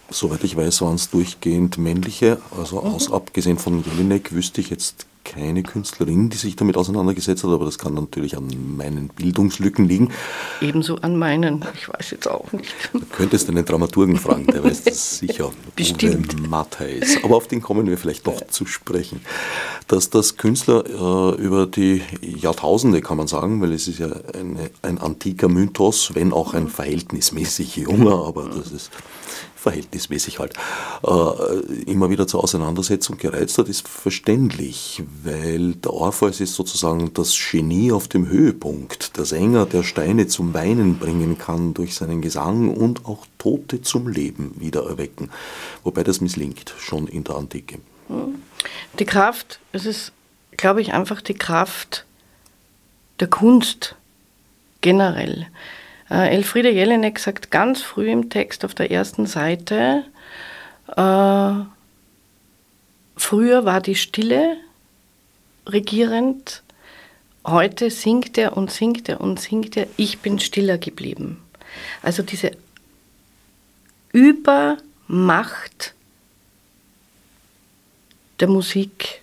[0.09, 2.95] soweit ich weiß, waren es durchgehend männliche, also mhm.
[2.95, 7.65] aus, abgesehen von Jelinek wüsste ich jetzt keine Künstlerin, die sich damit auseinandergesetzt hat, aber
[7.65, 10.11] das kann natürlich an meinen Bildungslücken liegen.
[10.61, 12.73] Ebenso an meinen, ich weiß jetzt auch nicht.
[12.93, 15.51] Du könntest einen Dramaturgen fragen, der weiß das sicher.
[15.75, 16.35] Bestimmt.
[16.35, 17.17] Uwe Matthäus.
[17.23, 19.19] Aber auf den kommen wir vielleicht noch zu sprechen.
[19.87, 24.69] Dass das Künstler äh, über die Jahrtausende, kann man sagen, weil es ist ja eine,
[24.83, 28.91] ein antiker Mythos, wenn auch ein verhältnismäßig junger, aber das ist
[29.65, 30.53] verhältnismäßig halt,
[31.03, 37.35] äh, immer wieder zur Auseinandersetzung gereizt hat, ist verständlich, weil der Orpheus ist sozusagen das
[37.35, 42.69] Genie auf dem Höhepunkt, der Sänger, der Steine zum Weinen bringen kann durch seinen Gesang
[42.75, 45.31] und auch Tote zum Leben wieder erwecken,
[45.83, 47.79] wobei das misslingt schon in der Antike.
[48.99, 50.11] Die Kraft, es ist,
[50.57, 52.05] glaube ich, einfach die Kraft
[53.19, 53.95] der Kunst
[54.81, 55.47] generell.
[56.09, 60.03] Äh, Elfriede Jelinek sagt ganz früh im Text auf der ersten Seite,
[60.95, 61.53] äh,
[63.17, 64.57] früher war die Stille
[65.67, 66.61] regierend,
[67.45, 71.41] heute singt er und singt er und singt er, ich bin stiller geblieben.
[72.03, 72.51] Also diese
[74.11, 75.93] Übermacht
[78.39, 79.21] der Musik,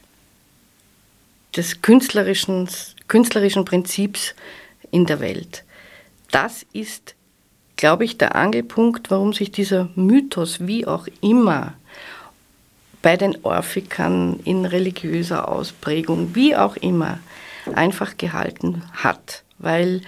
[1.57, 2.69] des künstlerischen,
[3.09, 4.35] künstlerischen Prinzips
[4.91, 5.65] in der Welt
[6.33, 7.15] das ist,
[7.77, 11.75] glaube ich, der Angelpunkt, warum sich dieser Mythos, wie auch immer,
[13.03, 17.19] bei den Orphikan in religiöser Ausprägung, wie auch immer,
[17.75, 19.43] einfach gehalten hat.
[19.59, 20.03] Weil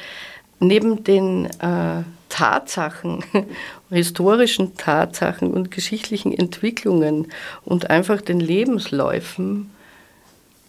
[0.61, 3.25] neben den äh, Tatsachen,
[3.91, 7.29] historischen Tatsachen und geschichtlichen Entwicklungen
[7.65, 9.71] und einfach den Lebensläufen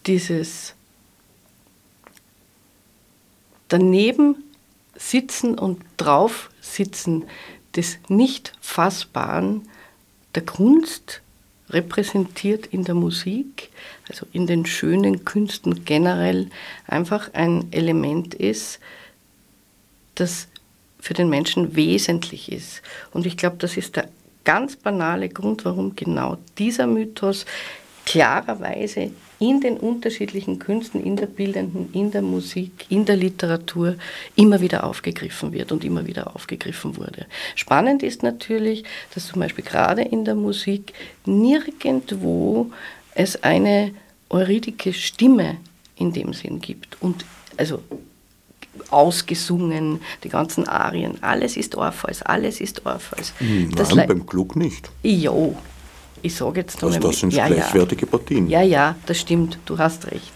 [0.06, 0.76] dieses
[3.68, 4.45] daneben
[4.98, 7.26] Sitzen und Draufsitzen
[7.76, 9.68] des Nicht-Fassbaren
[10.34, 11.22] der Kunst
[11.70, 13.70] repräsentiert in der Musik,
[14.10, 16.50] also in den schönen Künsten generell,
[16.88, 18.80] einfach ein Element ist,
[20.16, 20.48] das
[21.00, 22.82] für den Menschen wesentlich ist.
[23.12, 24.10] Und ich glaube, das ist der
[24.44, 27.46] ganz banale Grund, warum genau dieser Mythos
[28.06, 33.96] klarerweise in den unterschiedlichen Künsten, in der bildenden, in der Musik, in der Literatur
[34.36, 37.26] immer wieder aufgegriffen wird und immer wieder aufgegriffen wurde.
[37.56, 40.94] Spannend ist natürlich, dass zum Beispiel gerade in der Musik
[41.26, 42.72] nirgendwo
[43.14, 43.92] es eine
[44.30, 45.58] euridike Stimme
[45.98, 47.02] in dem Sinn gibt.
[47.02, 47.26] Und
[47.58, 47.82] also
[48.90, 53.34] ausgesungen, die ganzen Arien, alles ist Orpheus, alles ist Orpheus.
[53.40, 54.90] Nein, das beim Klug nicht.
[55.04, 55.56] Jo,
[56.26, 58.12] ich sage jetzt also das sind ja, gleichwertige ja.
[58.12, 58.50] Partien.
[58.50, 60.32] Ja, ja, das stimmt, du hast recht.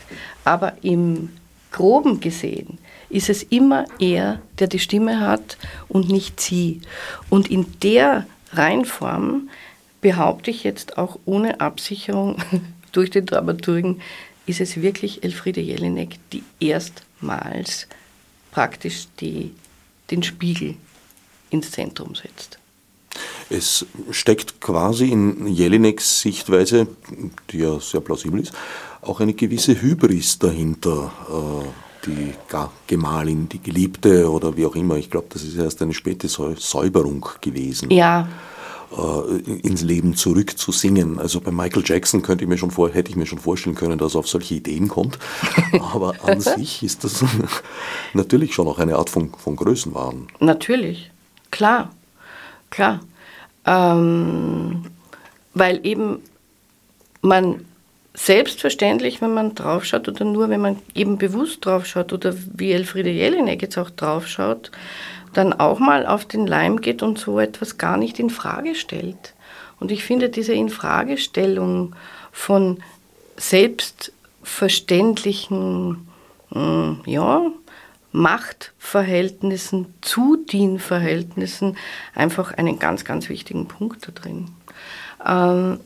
[0.46, 1.30] Aber im
[1.72, 2.78] Groben gesehen
[3.10, 6.82] ist es immer er, der die Stimme hat und nicht sie.
[7.30, 9.50] Und in der Reinform
[10.02, 12.38] behaupte ich jetzt auch ohne Absicherung
[12.92, 14.02] durch den Dramaturgen,
[14.46, 17.88] ist es wirklich Elfriede Jelinek, die erstmals
[18.52, 19.54] praktisch die,
[20.10, 20.76] den Spiegel
[21.50, 22.59] ins Zentrum setzt.
[23.50, 26.88] Es steckt quasi in Jelineks Sichtweise,
[27.50, 28.54] die ja sehr plausibel ist,
[29.02, 31.12] auch eine gewisse Hybris dahinter.
[31.30, 31.68] Äh,
[32.06, 32.34] die
[32.88, 34.96] Gemahlin, die Geliebte oder wie auch immer.
[34.96, 37.92] Ich glaube, das ist erst eine späte Säuberung gewesen.
[37.92, 38.28] Ja.
[38.92, 41.20] Äh, ins Leben zurückzusingen.
[41.20, 44.00] Also bei Michael Jackson könnte ich mir schon vor, hätte ich mir schon vorstellen können,
[44.00, 45.20] dass er auf solche Ideen kommt.
[45.94, 47.24] Aber an sich ist das
[48.14, 50.28] natürlich schon auch eine Art von, von Größenwahn.
[50.40, 51.12] Natürlich,
[51.52, 51.92] klar,
[52.72, 53.02] klar.
[53.66, 54.86] Ähm,
[55.54, 56.22] weil eben
[57.22, 57.66] man
[58.14, 63.62] selbstverständlich, wenn man draufschaut oder nur wenn man eben bewusst draufschaut oder wie Elfriede Jelinek
[63.62, 64.72] jetzt auch draufschaut,
[65.34, 69.34] dann auch mal auf den Leim geht und so etwas gar nicht in Frage stellt.
[69.80, 71.96] Und ich finde diese Infragestellung
[72.32, 72.84] von
[73.38, 76.08] selbstverständlichen,
[76.52, 77.44] hm, ja,
[78.12, 81.78] Machtverhältnissen, Zudienverhältnissen
[82.16, 84.50] einfach einen ganz, ganz wichtigen Punkt da drin.
[85.26, 85.80] Ähm,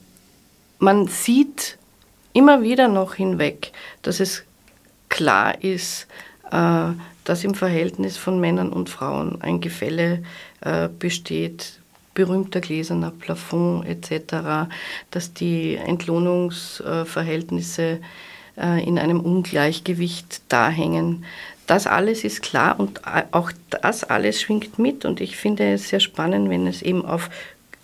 [0.79, 1.77] man sieht
[2.33, 4.43] immer wieder noch hinweg, dass es
[5.09, 6.07] klar ist,
[6.51, 6.89] äh,
[7.23, 10.23] dass im Verhältnis von Männern und Frauen ein Gefälle
[10.61, 11.79] äh, besteht,
[12.13, 14.69] berühmter gläserner Plafond etc.,
[15.11, 17.99] dass die Entlohnungsverhältnisse
[18.57, 21.25] äh, in einem Ungleichgewicht dahängen,
[21.67, 25.05] das alles ist klar und auch das alles schwingt mit.
[25.05, 27.29] Und ich finde es sehr spannend, wenn es eben auf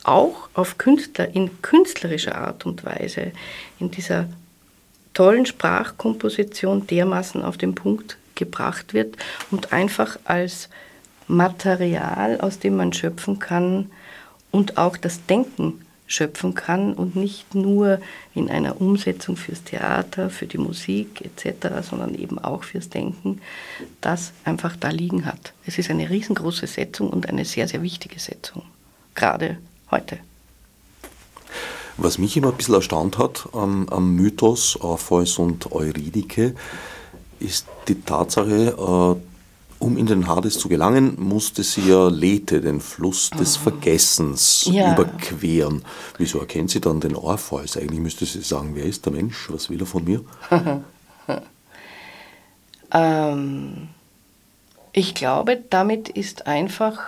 [0.03, 3.31] auch auf Künstler in künstlerischer Art und Weise,
[3.79, 4.27] in dieser
[5.13, 9.17] tollen Sprachkomposition dermaßen auf den Punkt gebracht wird
[9.51, 10.69] und einfach als
[11.27, 13.91] Material, aus dem man schöpfen kann
[14.51, 18.01] und auch das Denken schöpfen kann und nicht nur
[18.33, 23.41] in einer Umsetzung fürs Theater, für die Musik etc., sondern eben auch fürs Denken,
[24.01, 25.53] das einfach da liegen hat.
[25.67, 28.63] Es ist eine riesengroße Setzung und eine sehr, sehr wichtige Setzung,
[29.13, 29.59] gerade
[29.91, 30.17] heute.
[31.97, 36.55] Was mich immer ein bisschen erstaunt hat am, am Mythos Orpheus und Eurydike,
[37.39, 38.75] ist die Tatsache,
[39.19, 39.28] äh,
[39.79, 43.59] um in den Hades zu gelangen, musste sie ja Lethe, den Fluss des ah.
[43.61, 44.93] Vergessens, ja.
[44.93, 45.83] überqueren.
[46.17, 47.77] Wieso erkennt sie dann den Orpheus?
[47.77, 49.49] Eigentlich müsste sie sagen, wer ist der Mensch?
[49.49, 50.21] Was will er von mir?
[52.93, 53.87] ähm,
[54.91, 56.99] ich glaube, damit ist einfach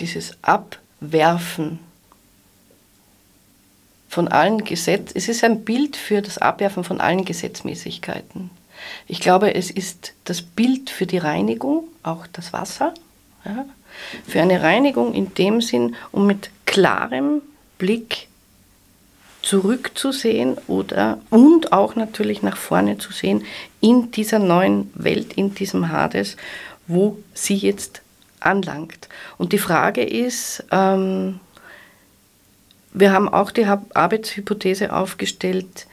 [0.00, 1.78] dieses Abwerfen
[4.08, 8.50] von allen Gesetz, es ist ein Bild für das Abwerfen von allen Gesetzmäßigkeiten.
[9.06, 12.94] Ich glaube, es ist das Bild für die Reinigung, auch das Wasser,
[13.44, 13.64] ja,
[14.26, 17.42] für eine Reinigung in dem Sinn, um mit klarem
[17.78, 18.28] Blick
[19.42, 23.44] zurückzusehen oder und auch natürlich nach vorne zu sehen
[23.80, 26.36] in dieser neuen Welt, in diesem Hades,
[26.86, 28.02] wo sie jetzt
[28.40, 29.08] anlangt.
[29.38, 31.40] Und die Frage ist, ähm,
[32.92, 35.86] wir haben auch die Arbeitshypothese aufgestellt,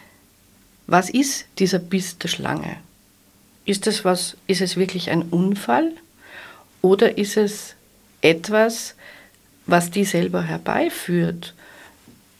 [0.88, 2.78] was ist dieser Biss der Schlange?
[3.66, 5.92] Ist, das was, ist es wirklich ein Unfall
[6.82, 7.76] oder ist es
[8.22, 8.96] etwas,
[9.66, 11.56] was die selber herbeiführt?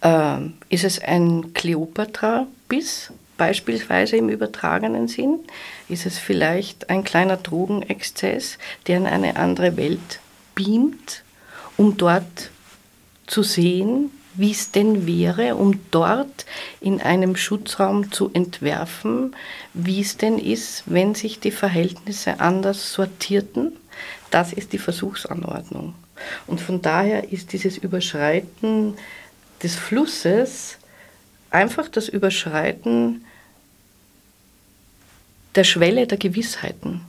[0.02, 5.40] Ähm, ist es ein Kleopatra-Biss, beispielsweise im übertragenen Sinn?
[5.90, 10.20] Ist es vielleicht ein kleiner Drogenexzess, der in eine andere Welt
[10.54, 11.24] beamt,
[11.78, 12.52] um dort
[13.26, 16.46] zu sehen, wie es denn wäre, um dort
[16.82, 19.36] in einem Schutzraum zu entwerfen,
[19.74, 23.74] wie es denn ist, wenn sich die Verhältnisse anders sortierten.
[24.32, 25.96] Das ist die Versuchsanordnung.
[26.48, 28.96] Und von daher ist dieses Überschreiten
[29.64, 30.78] des Flusses
[31.50, 33.26] einfach das Überschreiten
[35.56, 37.02] der Schwelle der Gewissheiten.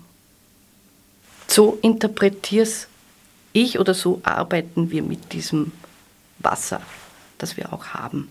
[1.49, 2.87] So interpretier's
[3.53, 5.73] ich oder so arbeiten wir mit diesem
[6.39, 6.81] Wasser
[7.39, 8.29] das wir auch haben.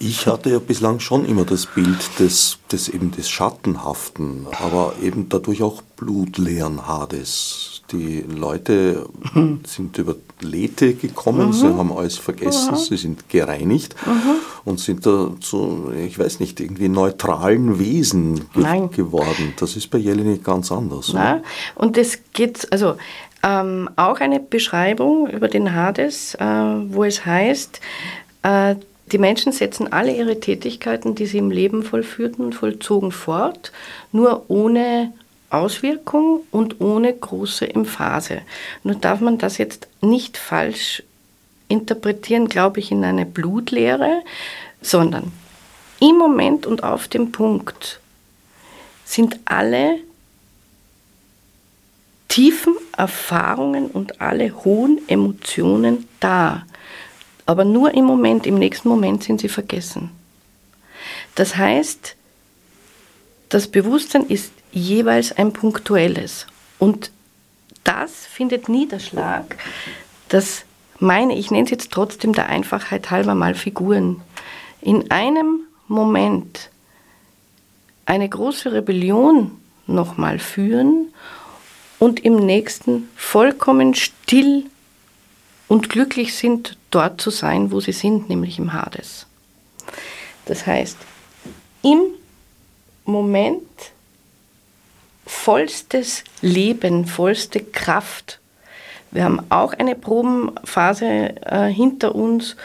[0.00, 5.28] Ich hatte ja bislang schon immer das Bild des, des, eben des Schattenhaften, aber eben
[5.28, 7.82] dadurch auch blutleeren Hades.
[7.90, 9.60] Die Leute mhm.
[9.66, 11.52] sind über Lethe gekommen, mhm.
[11.52, 12.76] sie haben alles vergessen, mhm.
[12.76, 14.36] sie sind gereinigt mhm.
[14.64, 19.54] und sind da zu, ich weiß nicht, irgendwie neutralen Wesen ge geworden.
[19.58, 21.12] Das ist bei Jelinek ganz anders.
[21.12, 21.42] Nein.
[21.74, 22.96] Und das geht, also
[23.42, 27.80] ähm, auch eine Beschreibung über den Hades, äh, wo es heißt,
[28.42, 28.74] äh,
[29.12, 33.72] die Menschen setzen alle ihre Tätigkeiten, die sie im Leben vollführten und vollzogen fort,
[34.12, 35.12] nur ohne
[35.50, 38.42] Auswirkung und ohne große Emphase.
[38.82, 41.02] Nur darf man das jetzt nicht falsch
[41.68, 44.22] interpretieren, glaube ich, in eine Blutlehre,
[44.82, 45.32] sondern
[46.00, 48.00] im Moment und auf dem Punkt
[49.04, 49.98] sind alle
[52.28, 56.66] tiefen Erfahrungen und alle hohen Emotionen da.
[57.46, 60.10] Aber nur im Moment, im nächsten Moment sind sie vergessen.
[61.34, 62.16] Das heißt,
[63.48, 66.46] das Bewusstsein ist jeweils ein punktuelles.
[66.78, 67.10] Und
[67.84, 69.56] das findet Niederschlag,
[70.28, 70.64] das
[70.98, 74.20] meine, ich nenne es jetzt trotzdem der Einfachheit halber mal Figuren.
[74.80, 76.70] In einem Moment
[78.04, 79.52] eine große Rebellion
[79.86, 81.14] nochmal führen
[81.98, 84.64] und im nächsten vollkommen still
[85.66, 89.26] und glücklich sind, dort zu sein, wo sie sind, nämlich im Hades.
[90.46, 90.96] Das heißt,
[91.82, 92.00] im
[93.04, 93.62] Moment
[95.26, 98.40] vollstes Leben, vollste Kraft.
[99.10, 102.56] Wir haben auch eine Probenphase äh, hinter uns,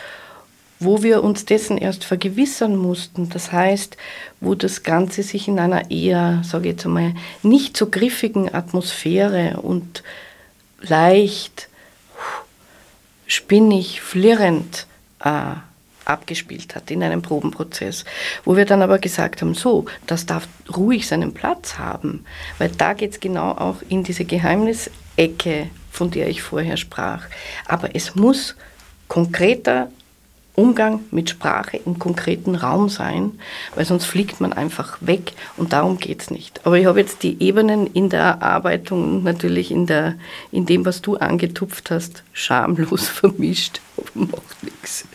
[0.84, 3.30] wo wir uns dessen erst vergewissern mussten.
[3.30, 3.98] Das heißt,
[4.40, 9.60] wo das Ganze sich in einer eher, sage ich jetzt einmal, nicht so griffigen Atmosphäre
[9.62, 10.04] und
[10.82, 11.70] leicht,
[13.28, 14.86] spinnig, flirrend
[15.24, 15.56] äh,
[16.06, 18.04] abgespielt hat in einem Probenprozess,
[18.44, 22.26] wo wir dann aber gesagt haben, so, das darf ruhig seinen Platz haben,
[22.58, 27.26] weil da geht es genau auch in diese Geheimnisecke, von der ich vorher sprach.
[27.66, 28.56] Aber es muss
[29.08, 29.90] konkreter
[30.56, 33.40] Umgang mit Sprache im konkreten Raum sein,
[33.76, 36.62] weil sonst fliegt man einfach weg und darum geht es nicht.
[36.66, 40.16] Aber ich habe jetzt die Ebenen in der Erarbeitung natürlich in, der,
[40.52, 43.82] in dem, was du angetupft hast, schamlos vermischt.
[44.14, 45.06] Macht nichts.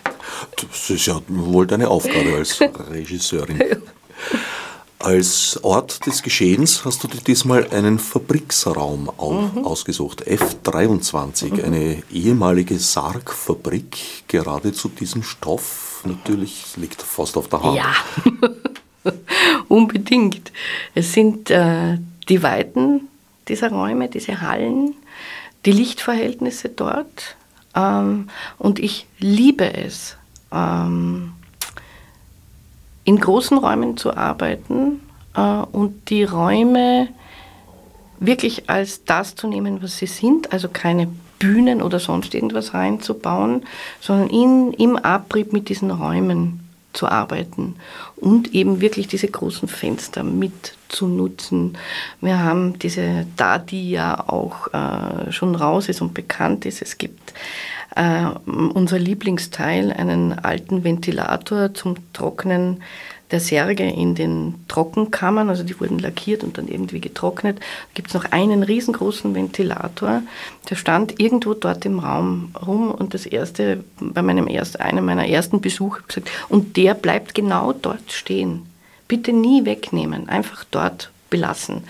[0.57, 2.61] Das ist ja wohl deine Aufgabe als
[2.91, 3.63] Regisseurin.
[5.01, 9.65] Als Ort des Geschehens hast du dir diesmal einen Fabriksraum mhm.
[9.65, 11.65] ausgesucht, F23, mhm.
[11.65, 16.03] eine ehemalige Sargfabrik, gerade zu diesem Stoff.
[16.05, 17.77] Natürlich liegt fast auf der Hand.
[17.77, 17.95] Ja,
[19.69, 20.51] unbedingt.
[20.97, 23.03] Es sind äh, die Weiten
[23.47, 24.95] dieser Räume, diese Hallen,
[25.65, 27.37] die Lichtverhältnisse dort.
[27.77, 28.29] Ähm,
[28.59, 30.17] und ich liebe es,
[30.53, 31.35] ähm,
[33.09, 35.01] in großen Räumen zu arbeiten
[35.35, 37.09] äh, und die Räume
[38.21, 43.65] wirklich als das zu nehmen, was sie sind, also keine Bühnen oder sonst irgendwas reinzubauen,
[43.99, 46.61] sondern in, im Abrieb mit diesen Räumen
[46.93, 47.77] zu arbeiten
[48.17, 51.79] und eben wirklich diese großen Fenster mit zu nutzen.
[52.21, 56.99] Wir haben diese, da die ja auch äh, schon raus ist und bekannt ist, es
[56.99, 57.33] gibt
[57.97, 62.83] äh, unser Lieblingsteil, einen alten Ventilator zum Trocknen
[63.31, 67.61] der Särge in den Trockenkammern, also die wurden lackiert und dann irgendwie getrocknet.
[67.95, 70.23] Gibt es noch einen riesengroßen Ventilator,
[70.71, 75.29] der stand irgendwo dort im Raum rum und das erste, bei meinem ersten, einem meiner
[75.29, 78.63] ersten Besuche, gesagt, und der bleibt genau dort stehen.
[79.09, 81.83] Bitte nie wegnehmen, einfach dort belassen.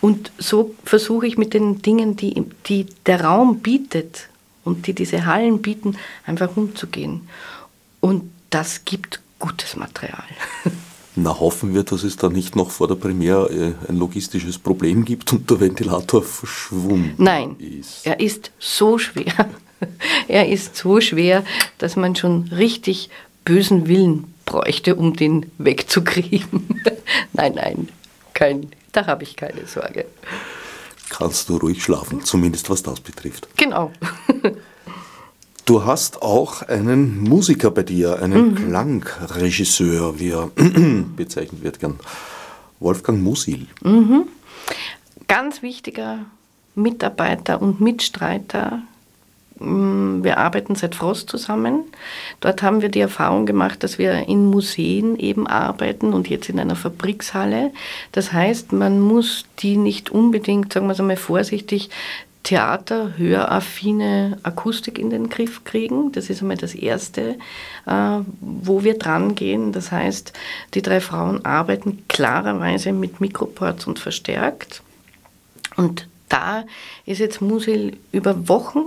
[0.00, 4.28] Und so versuche ich mit den Dingen, die, die der Raum bietet,
[4.64, 5.96] und die diese Hallen bieten,
[6.26, 7.28] einfach umzugehen.
[8.00, 10.24] Und das gibt gutes Material.
[11.14, 15.04] Na, hoffen wir, dass es da nicht noch vor der Premiere äh, ein logistisches Problem
[15.04, 18.06] gibt und der Ventilator verschwunden Nein, ist.
[18.06, 19.50] er ist so schwer.
[20.28, 21.44] er ist so schwer,
[21.76, 23.10] dass man schon richtig
[23.44, 26.80] bösen Willen bräuchte, um den wegzukriegen.
[27.34, 27.88] nein, nein,
[28.32, 30.06] kein, da habe ich keine Sorge
[31.12, 33.48] kannst du ruhig schlafen, zumindest was das betrifft.
[33.56, 33.92] Genau.
[35.64, 38.54] Du hast auch einen Musiker bei dir, einen mhm.
[38.56, 40.50] Klangregisseur, wie er
[41.16, 42.00] bezeichnet wird gern.
[42.80, 43.68] Wolfgang Musil.
[43.80, 44.24] Mhm.
[45.28, 46.26] Ganz wichtiger
[46.74, 48.82] Mitarbeiter und Mitstreiter
[49.62, 51.84] wir arbeiten seit Frost zusammen.
[52.40, 56.58] Dort haben wir die Erfahrung gemacht, dass wir in Museen eben arbeiten und jetzt in
[56.58, 57.72] einer Fabrikshalle.
[58.12, 61.90] Das heißt, man muss die nicht unbedingt, sagen wir es einmal vorsichtig,
[62.42, 66.10] Theater, höraffine Akustik in den Griff kriegen.
[66.10, 67.36] Das ist einmal das Erste,
[67.86, 69.70] äh, wo wir dran gehen.
[69.72, 70.32] Das heißt,
[70.74, 74.82] die drei Frauen arbeiten klarerweise mit Mikroports und verstärkt.
[75.76, 76.64] Und da
[77.06, 78.80] ist jetzt Musil über Wochen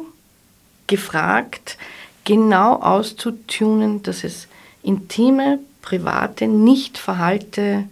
[0.87, 1.77] gefragt,
[2.23, 4.47] genau auszutunen, dass es
[4.83, 7.85] intime, private, nicht verhalte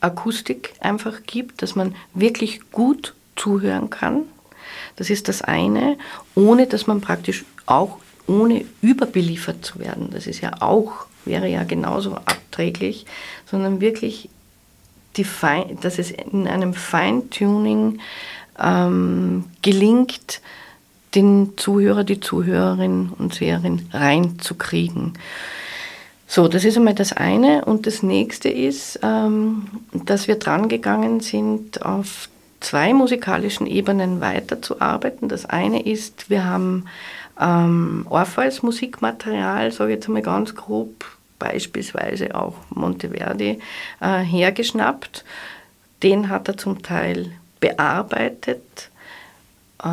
[0.00, 4.22] Akustik einfach gibt, dass man wirklich gut zuhören kann.
[4.96, 5.96] Das ist das eine,
[6.34, 10.10] ohne dass man praktisch auch ohne überbeliefert zu werden.
[10.10, 13.06] Das ist ja auch, wäre ja genauso abträglich,
[13.50, 14.28] sondern wirklich,
[15.24, 18.00] Fein, dass es in einem Feintuning
[18.58, 20.42] ähm, gelingt,
[21.16, 25.14] den Zuhörer, die Zuhörerin und Seherin reinzukriegen.
[26.28, 27.64] So, das ist einmal das eine.
[27.64, 32.28] Und das nächste ist, ähm, dass wir dran gegangen sind, auf
[32.60, 35.28] zwei musikalischen Ebenen weiterzuarbeiten.
[35.28, 36.84] Das eine ist, wir haben
[37.40, 41.04] ähm, Orpheus Musikmaterial, sage ich jetzt einmal ganz grob,
[41.38, 43.60] beispielsweise auch Monteverdi,
[44.00, 45.24] äh, hergeschnappt.
[46.02, 48.90] Den hat er zum Teil bearbeitet,
[49.82, 49.88] äh,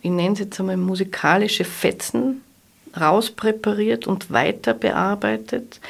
[0.00, 2.42] ich nenne es jetzt einmal musikalische Fetzen
[2.98, 5.80] rauspräpariert und weiter bearbeitet.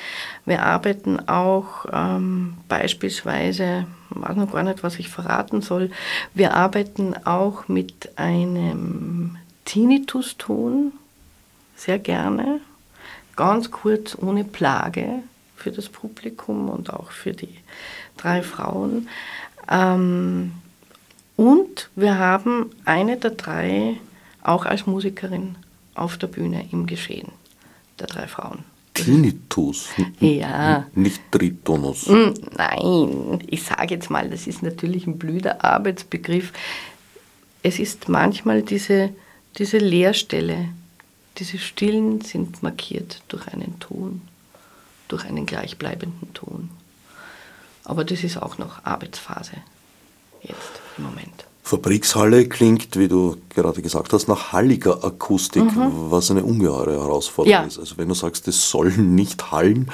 [0.44, 5.90] Wir arbeiten auch ähm, beispielsweise, ich weiß noch gar nicht, was ich verraten soll,
[6.34, 10.92] wir arbeiten auch mit einem Tinnitus-Ton,
[11.76, 12.60] sehr gerne,
[13.36, 15.22] ganz kurz, ohne Plage
[15.56, 17.58] für das Publikum und auch für die
[18.16, 19.08] drei Frauen.
[19.70, 20.52] Ähm,
[21.38, 23.94] und wir haben eine der drei
[24.42, 25.54] auch als Musikerin
[25.94, 27.30] auf der Bühne im Geschehen,
[28.00, 28.64] der drei Frauen.
[28.92, 29.86] Tinnitus,
[30.18, 30.84] ja.
[30.96, 32.06] nicht Tritonus.
[32.06, 36.52] Hm, nein, ich sage jetzt mal, das ist natürlich ein blöder Arbeitsbegriff.
[37.62, 39.10] Es ist manchmal diese,
[39.58, 40.70] diese Leerstelle,
[41.36, 44.22] diese Stillen sind markiert durch einen Ton,
[45.06, 46.70] durch einen gleichbleibenden Ton.
[47.84, 49.58] Aber das ist auch noch Arbeitsphase
[50.48, 51.48] jetzt im Moment.
[51.68, 56.10] Fabrikshalle klingt, wie du gerade gesagt hast, nach halliger Akustik, mhm.
[56.10, 57.66] was eine ungeheure Herausforderung ja.
[57.66, 57.78] ist.
[57.78, 59.90] Also wenn du sagst, es soll nicht hallen,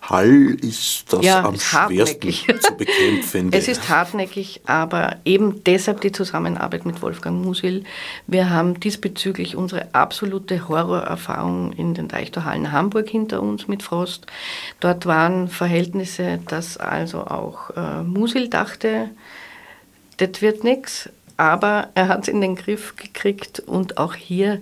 [0.00, 3.52] Hall ist das ja, am schwersten zu bekämpfen.
[3.52, 7.84] es ist hartnäckig, aber eben deshalb die Zusammenarbeit mit Wolfgang Musil.
[8.26, 14.26] Wir haben diesbezüglich unsere absolute Horrorerfahrung in den Deichtorhallen Hamburg hinter uns mit Frost.
[14.80, 19.10] Dort waren Verhältnisse, dass also auch äh, Musil dachte,
[20.18, 21.08] das wird nichts
[21.38, 24.60] aber er hat es in den Griff gekriegt und auch hier,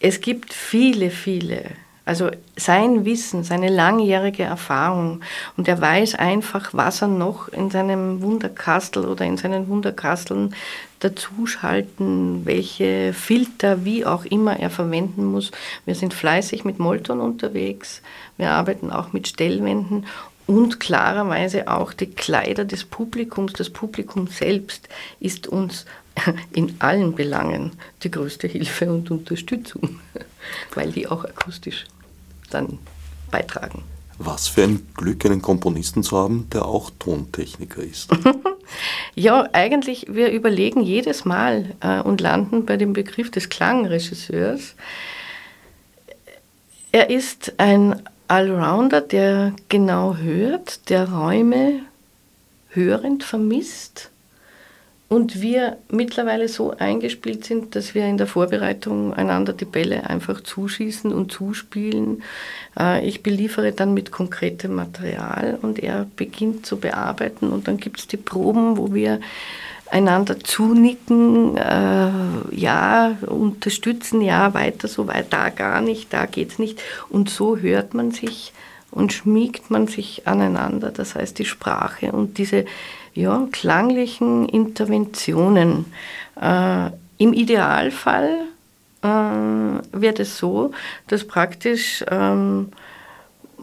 [0.00, 1.64] es gibt viele, viele,
[2.06, 5.20] also sein Wissen, seine langjährige Erfahrung
[5.58, 10.54] und er weiß einfach, was er noch in seinem Wunderkastel oder in seinen Wunderkasteln
[11.00, 15.50] dazuschalten, welche Filter, wie auch immer er verwenden muss.
[15.84, 18.00] Wir sind fleißig mit Molton unterwegs,
[18.38, 20.06] wir arbeiten auch mit Stellwänden
[20.50, 23.52] und klarerweise auch die Kleider des Publikums.
[23.52, 24.88] Das Publikum selbst
[25.20, 25.86] ist uns
[26.52, 27.70] in allen Belangen
[28.02, 30.00] die größte Hilfe und Unterstützung,
[30.74, 31.84] weil die auch akustisch
[32.50, 32.80] dann
[33.30, 33.84] beitragen.
[34.18, 38.10] Was für ein Glück, einen Komponisten zu haben, der auch Tontechniker ist.
[39.14, 44.74] ja, eigentlich, wir überlegen jedes Mal äh, und landen bei dem Begriff des Klangregisseurs.
[46.90, 51.80] Er ist ein Allrounder, der genau hört, der Räume
[52.68, 54.12] hörend vermisst
[55.08, 60.42] und wir mittlerweile so eingespielt sind, dass wir in der Vorbereitung einander die Bälle einfach
[60.42, 62.22] zuschießen und zuspielen.
[62.78, 67.98] Äh, ich beliefere dann mit konkretem Material und er beginnt zu bearbeiten und dann gibt
[67.98, 69.18] es die Proben, wo wir
[69.90, 72.10] einander zunicken, äh,
[72.52, 76.80] ja, unterstützen, ja, weiter so weit, da gar nicht, da geht's nicht.
[77.08, 78.52] Und so hört man sich
[78.90, 80.90] und schmiegt man sich aneinander.
[80.90, 82.64] Das heißt, die Sprache und diese
[83.14, 85.86] ja, klanglichen Interventionen.
[86.40, 88.46] Äh, Im Idealfall
[89.02, 90.70] äh, wird es so,
[91.08, 92.68] dass praktisch ähm,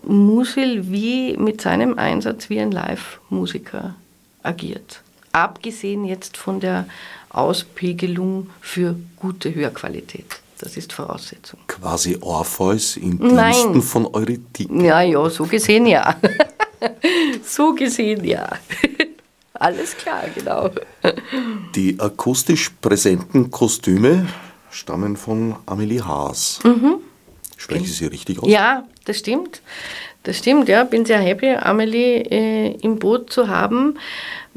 [0.04, 3.96] Musil wie mit seinem Einsatz wie ein Live-Musiker
[4.44, 5.02] agiert
[5.44, 6.88] abgesehen jetzt von der
[7.30, 10.42] Auspegelung für gute Hörqualität.
[10.60, 11.60] Das ist Voraussetzung.
[11.68, 13.82] Quasi Orpheus in Diensten Nein.
[13.82, 14.68] von Eurydice.
[14.72, 16.16] Ja, ja, so gesehen ja.
[17.44, 18.50] so gesehen ja.
[19.54, 20.70] Alles klar, genau.
[21.76, 24.28] Die akustisch präsenten Kostüme
[24.72, 26.60] stammen von Amelie Haas.
[26.64, 26.98] Mhm.
[27.56, 28.50] Spreche ich sie richtig aus?
[28.50, 29.62] Ja, das stimmt.
[30.24, 30.84] Das stimmt, ja.
[30.84, 33.98] Bin sehr happy, Amelie äh, im Boot zu haben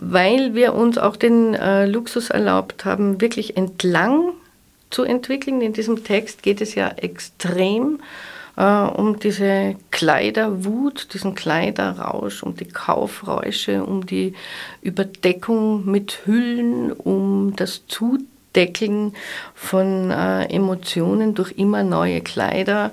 [0.02, 4.32] weil wir uns auch den äh, Luxus erlaubt haben, wirklich entlang
[4.88, 5.60] zu entwickeln.
[5.60, 8.00] In diesem Text geht es ja extrem
[8.56, 14.32] äh, um diese Kleiderwut, diesen Kleiderrausch, um die Kaufräusche, um die
[14.80, 19.12] Überdeckung mit Hüllen, um das Zudeckeln
[19.54, 22.90] von äh, Emotionen durch immer neue Kleider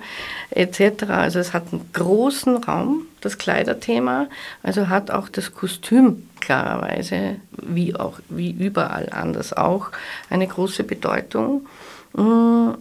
[0.50, 1.04] etc.
[1.08, 4.28] Also es hat einen großen Raum, das Kleiderthema,
[4.62, 9.90] also hat auch das Kostüm klarerweise, wie auch wie überall anders auch,
[10.30, 11.68] eine große Bedeutung.
[12.14, 12.72] Mm,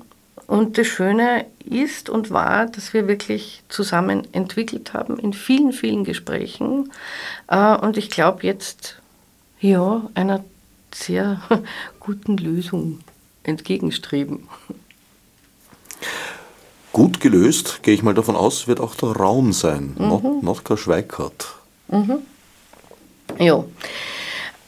[0.46, 6.04] und das Schöne ist und war, dass wir wirklich zusammen entwickelt haben in vielen, vielen
[6.04, 6.92] Gesprächen.
[7.48, 9.00] Äh, und ich glaube jetzt,
[9.61, 10.44] ja, einer
[10.94, 11.40] sehr
[12.00, 13.00] guten Lösung
[13.42, 14.48] entgegenstreben.
[16.92, 19.96] Gut gelöst, gehe ich mal davon aus, wird auch der Raum sein.
[19.98, 20.40] Mhm.
[20.42, 21.57] Notka Schweikart.
[21.88, 22.18] Mhm.
[23.39, 23.64] Ja.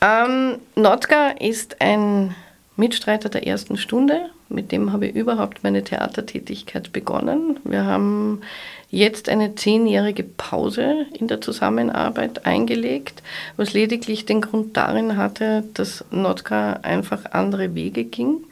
[0.00, 2.34] Ähm, Notka ist ein
[2.76, 4.30] Mitstreiter der ersten Stunde.
[4.48, 7.60] Mit dem habe ich überhaupt meine Theatertätigkeit begonnen.
[7.64, 8.40] Wir haben
[8.88, 13.22] jetzt eine zehnjährige Pause in der Zusammenarbeit eingelegt,
[13.56, 18.44] was lediglich den Grund darin hatte, dass Notka einfach andere Wege ging,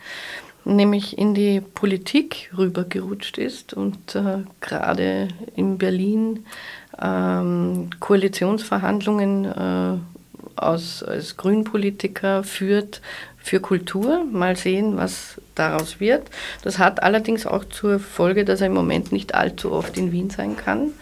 [0.64, 6.45] nämlich in die Politik rübergerutscht ist und äh, gerade in Berlin
[7.01, 13.01] ähm, Koalitionsverhandlungen äh, aus, als Grünpolitiker führt
[13.39, 14.25] für Kultur.
[14.31, 16.29] Mal sehen, was daraus wird.
[16.63, 20.31] Das hat allerdings auch zur Folge, dass er im Moment nicht allzu oft in Wien
[20.31, 20.93] sein kann.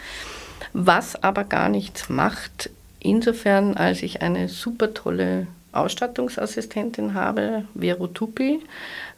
[0.73, 8.61] Was aber gar nichts macht, insofern als ich eine super tolle Ausstattungsassistentin habe, Vero Tupi,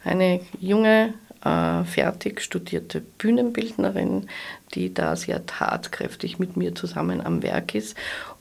[0.03, 1.13] eine junge
[1.47, 4.27] äh, fertig studierte Bühnenbildnerin,
[4.73, 7.95] die da sehr tatkräftig mit mir zusammen am Werk ist.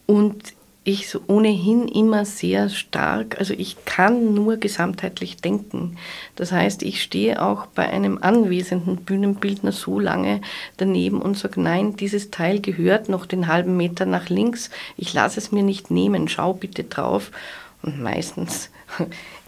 [0.07, 5.97] Und ich so ohnehin immer sehr stark, also ich kann nur gesamtheitlich denken.
[6.37, 10.41] Das heißt, ich stehe auch bei einem anwesenden Bühnenbildner so lange
[10.77, 15.41] daneben und sage, nein, dieses Teil gehört noch den halben Meter nach links, ich lasse
[15.41, 17.33] es mir nicht nehmen, schau bitte drauf.
[17.83, 18.71] Und meistens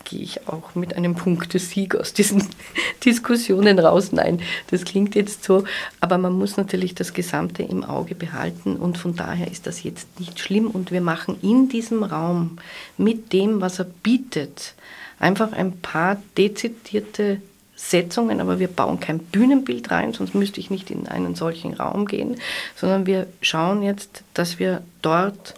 [0.09, 2.43] gehe ich auch mit einem Punktesieg aus diesen
[3.05, 4.13] Diskussionen raus.
[4.13, 4.41] Nein,
[4.71, 5.65] das klingt jetzt so,
[6.01, 8.77] aber man muss natürlich das Gesamte im Auge behalten.
[8.77, 10.69] Und von daher ist das jetzt nicht schlimm.
[10.69, 12.59] Und wir machen in diesem Raum
[12.97, 14.75] mit dem, was er bietet,
[15.19, 17.43] einfach ein paar dezidierte
[17.77, 22.07] Setzungen, aber wir bauen kein Bühnenbild rein, sonst müsste ich nicht in einen solchen Raum
[22.07, 22.37] gehen,
[22.75, 25.55] sondern wir schauen jetzt, dass wir dort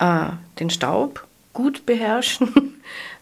[0.00, 2.80] äh, den Staub gut beherrschen,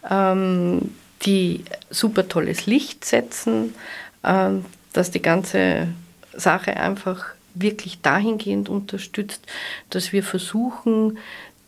[0.09, 3.75] ähm, die super tolles Licht setzen,
[4.23, 4.51] äh,
[4.93, 5.89] dass die ganze
[6.35, 9.43] Sache einfach wirklich dahingehend unterstützt,
[9.91, 11.19] dass wir versuchen,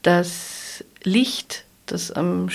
[0.03, 2.49] das Licht, das am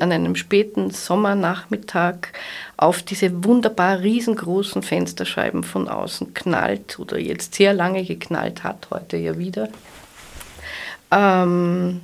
[0.00, 2.28] an einem späten Sommernachmittag
[2.76, 9.16] auf diese wunderbar riesengroßen Fensterscheiben von außen knallt oder jetzt sehr lange geknallt hat, heute
[9.16, 9.70] ja wieder,
[11.10, 12.00] ähm,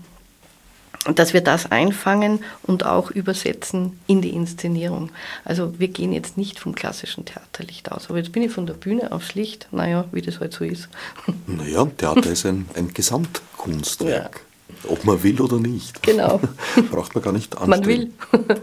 [1.14, 5.10] dass wir das einfangen und auch übersetzen in die Inszenierung.
[5.44, 8.08] Also wir gehen jetzt nicht vom klassischen Theaterlicht aus.
[8.08, 10.88] Aber jetzt bin ich von der Bühne aufs Licht, naja, wie das halt so ist.
[11.46, 14.40] Naja, Theater ist ein, ein Gesamtkunstwerk.
[14.84, 14.90] Ja.
[14.90, 16.02] Ob man will oder nicht.
[16.02, 16.40] Genau.
[16.90, 18.12] Braucht man gar nicht anstrengen.
[18.30, 18.58] Man will.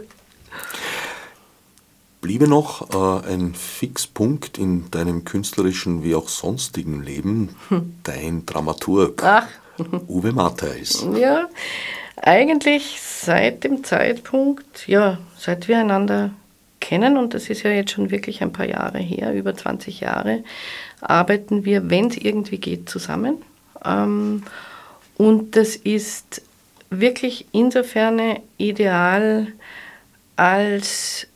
[2.20, 7.94] Bliebe noch äh, ein Fixpunkt in deinem künstlerischen wie auch sonstigen Leben, hm.
[8.02, 9.22] dein Dramaturg.
[9.22, 9.46] Ach.
[10.08, 11.06] Uwe Mattheis.
[11.14, 11.48] Ja,
[12.22, 16.30] eigentlich seit dem Zeitpunkt, ja, seit wir einander
[16.80, 20.44] kennen, und das ist ja jetzt schon wirklich ein paar Jahre her, über 20 Jahre,
[21.00, 23.42] arbeiten wir, wenn es irgendwie geht, zusammen.
[23.84, 24.42] Ähm,
[25.16, 26.42] und das ist
[26.90, 28.20] wirklich insofern
[28.58, 29.48] ideal,
[30.36, 31.26] als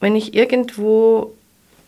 [0.00, 1.34] wenn ich irgendwo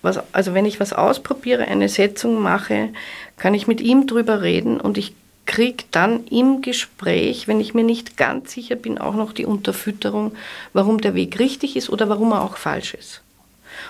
[0.03, 2.91] was, also wenn ich was ausprobiere, eine Setzung mache,
[3.39, 5.15] kann ich mit ihm drüber reden und ich
[5.47, 10.33] kriege dann im Gespräch, wenn ich mir nicht ganz sicher bin, auch noch die Unterfütterung,
[10.73, 13.23] warum der Weg richtig ist oder warum er auch falsch ist.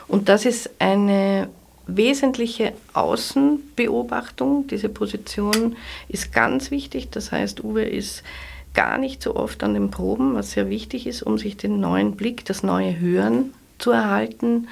[0.09, 1.49] Und das ist eine
[1.87, 4.67] wesentliche Außenbeobachtung.
[4.67, 5.77] Diese Position
[6.09, 7.11] ist ganz wichtig.
[7.11, 8.23] Das heißt, Uwe ist
[8.73, 12.17] gar nicht so oft an den Proben, was sehr wichtig ist, um sich den neuen
[12.17, 14.69] Blick, das neue Hören zu erhalten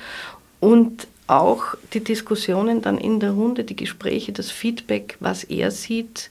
[0.61, 6.31] und auch die Diskussionen dann in der Runde, die Gespräche, das Feedback, was er sieht,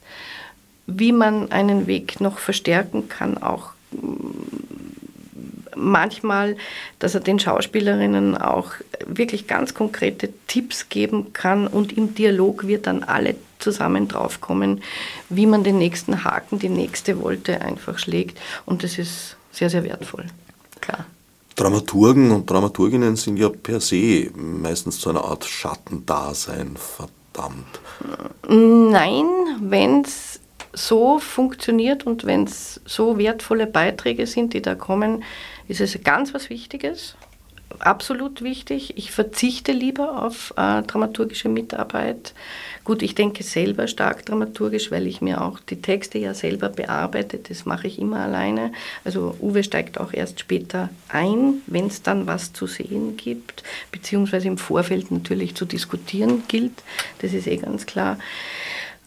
[0.86, 4.52] wie man einen Weg noch verstärken kann, auch mm,
[5.76, 6.56] manchmal,
[6.98, 8.72] dass er den Schauspielerinnen auch
[9.06, 14.82] wirklich ganz konkrete Tipps geben kann und im Dialog wird dann alle zusammen draufkommen,
[15.28, 19.84] wie man den nächsten Haken, die nächste Wolte einfach schlägt und das ist sehr, sehr
[19.84, 20.24] wertvoll.
[20.80, 21.06] Klar.
[21.54, 27.80] Dramaturgen und Dramaturginnen sind ja per se meistens zu einer Art Schattendasein verdammt.
[28.48, 29.26] Nein,
[29.60, 30.40] wenn es
[30.72, 35.24] so funktioniert und wenn es so wertvolle Beiträge sind, die da kommen,
[35.68, 37.16] ist es ganz was Wichtiges.
[37.78, 38.96] Absolut wichtig.
[38.96, 42.34] Ich verzichte lieber auf äh, dramaturgische Mitarbeit.
[42.84, 47.38] Gut, ich denke selber stark dramaturgisch, weil ich mir auch die Texte ja selber bearbeite.
[47.38, 48.72] Das mache ich immer alleine.
[49.04, 54.48] Also Uwe steigt auch erst später ein, wenn es dann was zu sehen gibt, beziehungsweise
[54.48, 56.82] im Vorfeld natürlich zu diskutieren gilt.
[57.20, 58.18] Das ist eh ganz klar.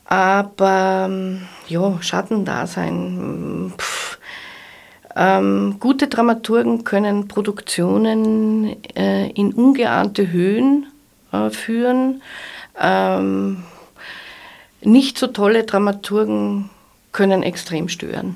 [0.06, 3.74] Aber ähm, ja, Schattendasein.
[3.78, 4.20] Pff.
[5.18, 10.88] Ähm, gute Dramaturgen können Produktionen äh, in ungeahnte Höhen
[11.32, 12.22] äh, führen.
[12.78, 13.64] Ähm,
[14.82, 16.70] nicht so tolle Dramaturgen
[17.14, 18.36] können extrem stören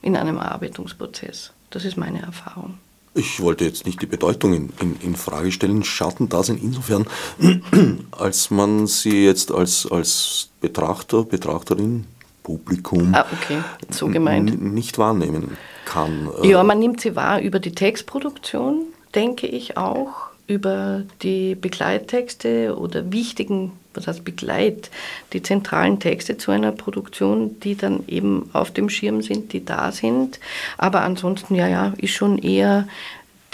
[0.00, 1.52] in einem Arbeitungsprozess.
[1.70, 2.78] Das ist meine Erfahrung.
[3.14, 5.84] Ich wollte jetzt nicht die Bedeutung in, in, in Frage stellen.
[5.84, 7.06] Schattendasein insofern,
[8.10, 12.06] als man sie jetzt als, als Betrachter, Betrachterin,
[12.42, 13.62] Publikum ah, okay.
[13.90, 14.62] so gemeint.
[14.62, 15.56] nicht wahrnehmen
[15.86, 16.28] kann.
[16.42, 18.82] Ja, man nimmt sie wahr über die Textproduktion,
[19.14, 24.90] denke ich auch, über die Begleittexte oder wichtigen, was heißt Begleit,
[25.32, 29.92] die zentralen Texte zu einer Produktion, die dann eben auf dem Schirm sind, die da
[29.92, 30.40] sind.
[30.78, 32.88] Aber ansonsten, ja, ja, ist schon eher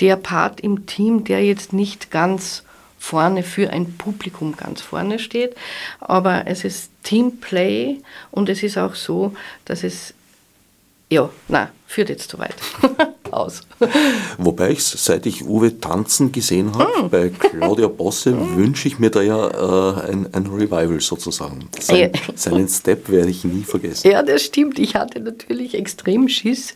[0.01, 2.65] der Part im Team, der jetzt nicht ganz
[2.99, 5.55] vorne für ein Publikum ganz vorne steht.
[6.01, 7.99] Aber es ist Teamplay
[8.31, 9.35] und es ist auch so,
[9.65, 10.15] dass es
[11.11, 12.55] ja, na, führt jetzt zu weit.
[13.33, 13.63] Aus.
[14.39, 17.11] Wobei ich, seit ich Uwe tanzen gesehen habe, mm.
[17.11, 18.57] bei Claudia Bosse, mm.
[18.57, 21.69] wünsche ich mir da ja äh, ein, ein, Revival sozusagen.
[21.79, 22.21] Sein, ja.
[22.35, 24.11] Seinen Step werde ich nie vergessen.
[24.11, 24.79] Ja, das stimmt.
[24.79, 26.75] Ich hatte natürlich extrem Schiss.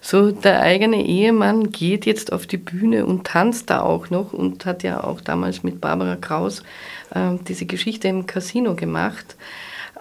[0.00, 4.64] So, der eigene Ehemann geht jetzt auf die Bühne und tanzt da auch noch und
[4.64, 6.62] hat ja auch damals mit Barbara Kraus
[7.10, 9.36] äh, diese Geschichte im Casino gemacht.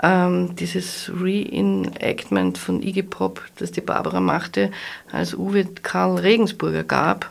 [0.01, 4.71] Ähm, dieses Reenactment von Iggy Pop, das die Barbara machte,
[5.11, 7.29] als Uwe Karl Regensburger gab.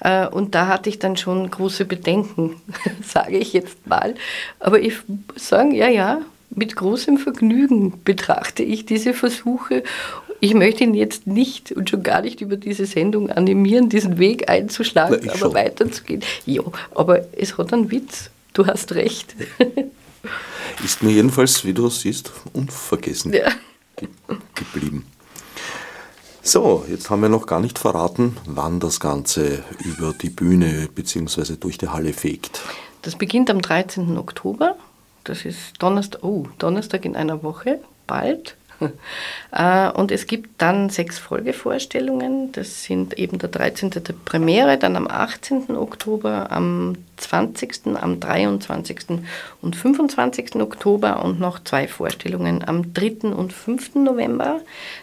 [0.00, 2.60] Äh, und da hatte ich dann schon große Bedenken,
[3.02, 4.14] sage ich jetzt mal.
[4.58, 9.84] Aber ich muss sagen, ja, ja, mit großem Vergnügen betrachte ich diese Versuche.
[10.40, 14.48] Ich möchte ihn jetzt nicht und schon gar nicht über diese Sendung animieren, diesen Weg
[14.48, 15.54] einzuschlagen, Na, aber schon.
[15.54, 16.22] weiterzugehen.
[16.46, 16.62] Ja,
[16.94, 18.30] aber es hat einen Witz.
[18.54, 19.36] Du hast recht.
[20.84, 23.50] Ist mir jedenfalls, wie du siehst, unvergessen ja.
[24.54, 25.06] geblieben.
[26.42, 31.56] So, jetzt haben wir noch gar nicht verraten, wann das Ganze über die Bühne bzw.
[31.56, 32.60] durch die Halle fegt.
[33.02, 34.16] Das beginnt am 13.
[34.16, 34.76] Oktober.
[35.24, 38.56] Das ist Donnerstag, oh, Donnerstag in einer Woche, bald.
[39.52, 42.52] Äh, und es gibt dann sechs Folgevorstellungen.
[42.52, 43.90] Das sind eben der 13.
[43.90, 45.76] der Premiere, dann am 18.
[45.76, 49.18] Oktober, am 20., am 23.
[49.60, 50.54] und 25.
[50.56, 53.34] Oktober und noch zwei Vorstellungen am 3.
[53.34, 53.96] und 5.
[53.96, 54.60] November.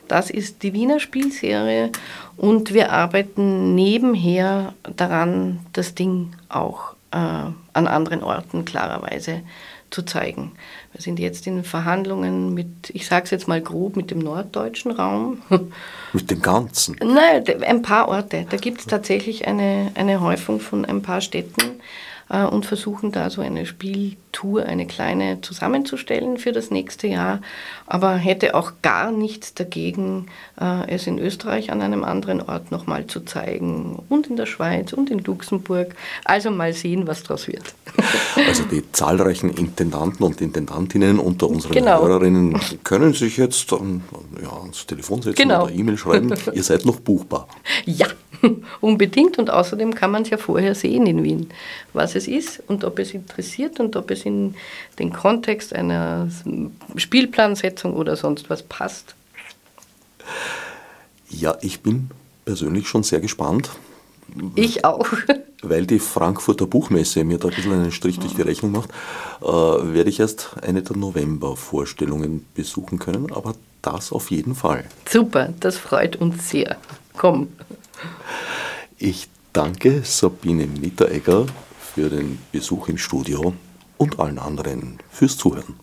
[0.07, 1.91] Das ist die Wiener Spielserie
[2.37, 9.41] und wir arbeiten nebenher daran, das Ding auch äh, an anderen Orten klarerweise
[9.89, 10.53] zu zeigen.
[10.93, 14.91] Wir sind jetzt in Verhandlungen mit, ich sage es jetzt mal grob, mit dem norddeutschen
[14.91, 15.41] Raum.
[16.13, 16.95] Mit dem Ganzen?
[17.03, 18.45] Nein, ein paar Orte.
[18.49, 21.81] Da gibt es tatsächlich eine, eine Häufung von ein paar Städten
[22.29, 27.41] und versuchen da so eine Spieltour, eine kleine zusammenzustellen für das nächste Jahr.
[27.85, 30.27] Aber hätte auch gar nichts dagegen,
[30.59, 34.91] äh, es in Österreich an einem anderen Ort nochmal zu zeigen und in der Schweiz
[34.91, 35.95] und in Luxemburg.
[36.25, 37.63] Also mal sehen, was daraus wird.
[38.47, 42.03] Also die zahlreichen Intendanten und Intendantinnen unter unseren genau.
[42.03, 44.03] Hörerinnen können sich jetzt ähm,
[44.41, 45.65] ja, ans Telefon setzen genau.
[45.65, 46.33] oder E-Mail schreiben.
[46.53, 47.47] Ihr seid noch buchbar.
[47.85, 48.07] Ja.
[48.81, 51.49] Unbedingt und außerdem kann man es ja vorher sehen in Wien,
[51.93, 54.55] was es ist und ob es interessiert und ob es in
[54.99, 56.29] den Kontext einer
[56.95, 59.15] Spielplansetzung oder sonst was passt.
[61.29, 62.09] Ja, ich bin
[62.45, 63.69] persönlich schon sehr gespannt.
[64.55, 65.07] Ich auch.
[65.61, 68.89] Weil die Frankfurter Buchmesse mir da ein bisschen einen Strich durch die Rechnung macht,
[69.41, 74.85] äh, werde ich erst eine der November-Vorstellungen besuchen können, aber das auf jeden Fall.
[75.09, 76.77] Super, das freut uns sehr.
[77.15, 77.47] Komm.
[78.97, 81.45] Ich danke Sabine Mitteregger
[81.79, 83.53] für den Besuch im Studio
[83.97, 85.75] und allen anderen fürs Zuhören.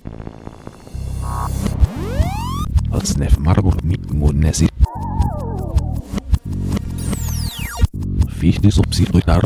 [8.29, 9.43] Fichte subsidiar